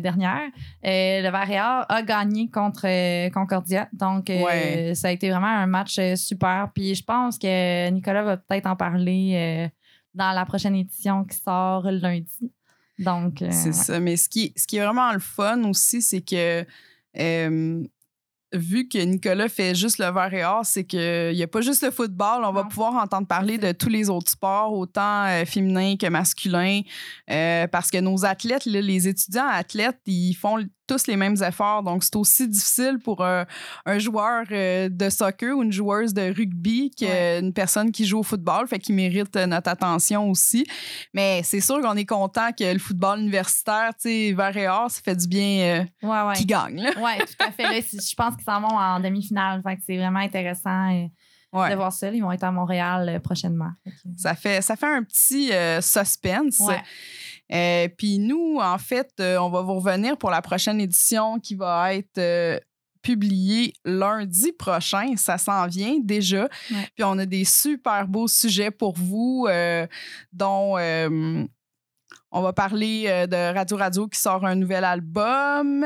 dernière, 0.00 0.48
le 0.84 1.28
Vert 1.30 1.50
et 1.50 1.60
Or 1.60 1.86
a 1.88 2.02
gagné 2.02 2.48
contre 2.50 2.82
Concordia. 3.30 3.88
Donc, 3.92 4.28
Ouais. 4.28 4.92
ça 4.94 5.08
a 5.08 5.10
été 5.10 5.28
vraiment 5.30 5.46
un 5.48 5.66
match 5.66 5.98
super. 6.14 6.68
Puis, 6.72 6.94
je 6.94 7.02
pense 7.02 7.36
que 7.38 7.90
Nicolas 7.90 8.22
va 8.22 8.36
peut-être 8.36 8.66
en 8.66 8.76
parler. 8.76 9.70
Dans 10.16 10.32
la 10.32 10.44
prochaine 10.46 10.74
édition 10.74 11.24
qui 11.24 11.36
sort 11.36 11.84
lundi. 11.90 12.50
Donc, 12.98 13.42
euh, 13.42 13.48
C'est 13.52 13.66
ouais. 13.68 13.72
ça. 13.72 14.00
Mais 14.00 14.16
ce 14.16 14.28
qui, 14.28 14.52
ce 14.56 14.66
qui 14.66 14.78
est 14.78 14.84
vraiment 14.84 15.12
le 15.12 15.18
fun 15.20 15.62
aussi, 15.64 16.00
c'est 16.02 16.22
que 16.22 16.64
euh, 17.18 17.84
vu 18.54 18.88
que 18.88 18.98
Nicolas 18.98 19.48
fait 19.50 19.74
juste 19.74 19.98
le 19.98 20.06
vert 20.10 20.32
et 20.32 20.44
or, 20.44 20.64
c'est 20.64 20.84
qu'il 20.84 21.32
n'y 21.34 21.42
a 21.42 21.46
pas 21.46 21.60
juste 21.60 21.82
le 21.82 21.90
football. 21.90 22.42
On 22.44 22.52
va 22.52 22.62
Non. 22.62 22.68
pouvoir 22.68 22.94
entendre 22.94 23.26
parler 23.26 23.58
de 23.58 23.72
tous 23.72 23.90
les 23.90 24.08
autres 24.08 24.30
sports, 24.30 24.72
autant 24.72 25.24
euh, 25.26 25.44
féminins 25.44 25.96
que 25.96 26.06
masculins, 26.06 26.80
euh, 27.30 27.66
parce 27.66 27.90
que 27.90 27.98
nos 27.98 28.24
athlètes, 28.24 28.64
là, 28.64 28.80
les 28.80 29.08
étudiants 29.08 29.46
athlètes, 29.48 30.00
ils 30.06 30.34
font 30.34 30.56
tous 30.86 31.06
les 31.06 31.16
mêmes 31.16 31.36
efforts. 31.42 31.82
Donc, 31.82 32.04
c'est 32.04 32.16
aussi 32.16 32.48
difficile 32.48 32.98
pour 33.02 33.24
un, 33.24 33.46
un 33.84 33.98
joueur 33.98 34.44
euh, 34.50 34.88
de 34.90 35.08
soccer 35.10 35.56
ou 35.56 35.62
une 35.62 35.72
joueuse 35.72 36.14
de 36.14 36.32
rugby 36.34 36.90
qu'une 36.90 37.52
personne 37.52 37.90
qui 37.92 38.06
joue 38.06 38.18
au 38.18 38.22
football. 38.22 38.66
Fait 38.68 38.78
qu'il 38.78 38.94
mérite 38.94 39.34
euh, 39.36 39.46
notre 39.46 39.68
attention 39.70 40.30
aussi. 40.30 40.66
Mais 41.14 41.42
c'est 41.44 41.60
sûr 41.60 41.80
qu'on 41.80 41.96
est 41.96 42.04
content 42.06 42.50
que 42.52 42.72
le 42.72 42.78
football 42.78 43.20
universitaire, 43.20 43.90
tu 44.00 44.08
sais, 44.08 44.32
vert 44.32 44.56
et 44.56 44.68
or, 44.68 44.90
ça 44.90 45.00
fait 45.02 45.16
du 45.16 45.26
bien 45.28 45.80
euh, 46.02 46.06
Ouais, 46.06 46.22
ouais. 46.28 46.34
qui 46.34 46.46
gagne. 46.46 46.80
Ouais, 47.00 47.18
tout 47.18 47.44
à 47.44 47.50
fait. 47.50 47.62
Là, 47.64 47.80
je 47.80 48.14
pense 48.14 48.34
qu'ils 48.36 48.44
s'en 48.44 48.60
vont 48.60 48.76
en 48.76 49.00
demi-finale. 49.00 49.62
Fait 49.62 49.76
que 49.76 49.82
c'est 49.86 49.96
vraiment 49.96 50.20
intéressant 50.20 50.92
euh, 50.92 51.06
Ouais. 51.52 51.70
de 51.70 51.76
voir 51.76 51.90
ça. 51.92 52.10
Ils 52.10 52.20
vont 52.20 52.32
être 52.32 52.42
à 52.44 52.50
Montréal 52.52 53.08
euh, 53.08 53.18
prochainement. 53.20 53.70
Ça 54.16 54.34
fait, 54.34 54.60
ça 54.60 54.76
fait 54.76 54.86
un 54.94 55.02
petit 55.02 55.50
euh, 55.52 55.80
suspense. 55.80 56.58
Ouais. 56.60 56.82
Euh, 57.52 57.88
Puis 57.96 58.18
nous, 58.18 58.58
en 58.60 58.78
fait, 58.78 59.10
euh, 59.20 59.38
on 59.38 59.50
va 59.50 59.62
vous 59.62 59.74
revenir 59.74 60.16
pour 60.16 60.30
la 60.30 60.42
prochaine 60.42 60.80
édition 60.80 61.38
qui 61.38 61.54
va 61.54 61.94
être 61.94 62.18
euh, 62.18 62.58
publiée 63.02 63.72
lundi 63.84 64.52
prochain. 64.52 65.14
Ça 65.16 65.38
s'en 65.38 65.66
vient 65.66 65.98
déjà. 66.02 66.48
Puis 66.68 67.04
on 67.04 67.18
a 67.18 67.26
des 67.26 67.44
super 67.44 68.08
beaux 68.08 68.26
sujets 68.28 68.70
pour 68.72 68.94
vous, 68.96 69.46
euh, 69.48 69.86
dont 70.32 70.76
on 72.36 72.42
va 72.42 72.52
parler 72.52 73.04
euh, 73.06 73.26
de 73.26 73.54
Radio 73.54 73.76
Radio 73.78 74.08
qui 74.08 74.20
sort 74.20 74.44
un 74.44 74.54
nouvel 74.54 74.84
album. 74.84 75.84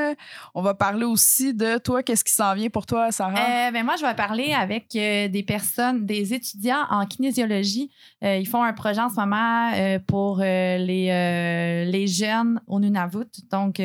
On 0.52 0.62
va 0.62 0.74
parler 0.74 1.04
aussi 1.04 1.54
de 1.54 1.78
toi, 1.78 2.02
qu'est-ce 2.02 2.24
qui 2.24 2.32
s'en 2.32 2.54
vient 2.54 2.68
pour 2.68 2.86
toi, 2.86 3.12
Sarah? 3.12 3.38
Euh, 3.38 3.70
ben 3.70 3.84
moi, 3.84 3.94
je 3.96 4.04
vais 4.04 4.14
parler 4.14 4.52
avec 4.52 4.86
euh, 4.96 5.28
des 5.28 5.44
personnes, 5.44 6.04
des 6.06 6.34
étudiants 6.34 6.84
en 6.90 7.06
kinésiologie. 7.06 7.92
Euh, 8.24 8.36
ils 8.36 8.48
font 8.48 8.64
un 8.64 8.72
projet 8.72 9.00
en 9.00 9.08
ce 9.08 9.14
moment 9.14 9.72
euh, 9.74 10.00
pour 10.04 10.40
les, 10.40 11.86
les 11.86 12.06
jeunes 12.08 12.60
au 12.66 12.80
Nunavut, 12.80 13.30
donc 13.50 13.80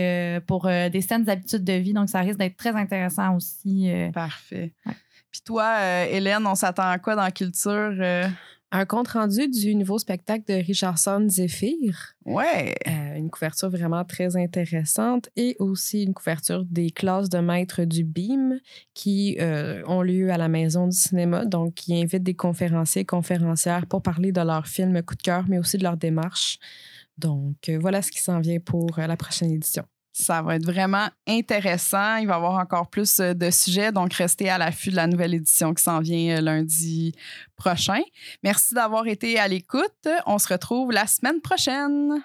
pour 0.47 0.67
des 0.67 1.01
saines 1.01 1.29
habitudes 1.29 1.63
de 1.63 1.73
vie. 1.73 1.93
Donc, 1.93 2.09
ça 2.09 2.21
risque 2.21 2.39
d'être 2.39 2.57
très 2.57 2.75
intéressant 2.75 3.35
aussi. 3.35 3.91
Parfait. 4.11 4.73
Ouais. 4.85 4.93
Puis 5.31 5.41
toi, 5.45 6.05
Hélène, 6.09 6.47
on 6.47 6.55
s'attend 6.55 6.89
à 6.89 6.97
quoi 6.97 7.15
dans 7.15 7.29
Culture? 7.29 7.93
Un 8.71 8.85
compte-rendu 8.85 9.47
du 9.47 9.75
nouveau 9.75 9.99
spectacle 9.99 10.43
de 10.47 10.55
Richardson 10.55 11.25
Zephyr. 11.29 12.15
Ouais. 12.25 12.75
Euh, 12.87 13.15
une 13.15 13.29
couverture 13.29 13.69
vraiment 13.69 14.03
très 14.03 14.35
intéressante 14.35 15.29
et 15.35 15.55
aussi 15.59 16.03
une 16.03 16.13
couverture 16.13 16.65
des 16.65 16.89
classes 16.89 17.29
de 17.29 17.37
maîtres 17.37 17.83
du 17.85 18.03
BIM 18.03 18.59
qui 18.93 19.37
euh, 19.39 19.83
ont 19.87 20.01
lieu 20.01 20.31
à 20.31 20.37
la 20.37 20.47
Maison 20.47 20.87
du 20.87 20.97
cinéma, 20.97 21.45
donc 21.45 21.75
qui 21.75 22.01
invitent 22.01 22.23
des 22.23 22.33
conférenciers 22.33 23.03
et 23.03 23.05
conférencières 23.05 23.85
pour 23.85 24.01
parler 24.01 24.31
de 24.31 24.41
leur 24.41 24.67
film 24.67 25.01
coup 25.03 25.15
de 25.15 25.21
cœur, 25.21 25.45
mais 25.47 25.59
aussi 25.59 25.77
de 25.77 25.83
leur 25.83 25.95
démarche. 25.95 26.57
Donc, 27.17 27.69
euh, 27.69 27.77
voilà 27.79 28.01
ce 28.01 28.11
qui 28.11 28.19
s'en 28.19 28.41
vient 28.41 28.59
pour 28.59 28.97
la 28.97 29.15
prochaine 29.15 29.51
édition. 29.51 29.85
Ça 30.17 30.41
va 30.41 30.55
être 30.55 30.65
vraiment 30.65 31.09
intéressant. 31.27 32.15
Il 32.15 32.27
va 32.27 32.35
y 32.35 32.37
avoir 32.37 32.53
encore 32.53 32.89
plus 32.89 33.19
euh, 33.19 33.33
de 33.33 33.51
sujets, 33.51 33.91
donc 33.91 34.13
restez 34.13 34.49
à 34.49 34.57
l'affût 34.57 34.89
de 34.89 34.95
la 34.95 35.07
nouvelle 35.07 35.33
édition 35.33 35.73
qui 35.73 35.83
s'en 35.83 35.99
vient 35.99 36.37
euh, 36.37 36.41
lundi 36.41 37.13
prochain. 37.57 37.99
Merci 38.41 38.73
d'avoir 38.75 39.07
été 39.07 39.37
à 39.37 39.49
l'écoute. 39.49 40.07
On 40.25 40.39
se 40.39 40.47
retrouve 40.47 40.93
la 40.93 41.05
semaine 41.05 41.41
prochaine. 41.41 42.23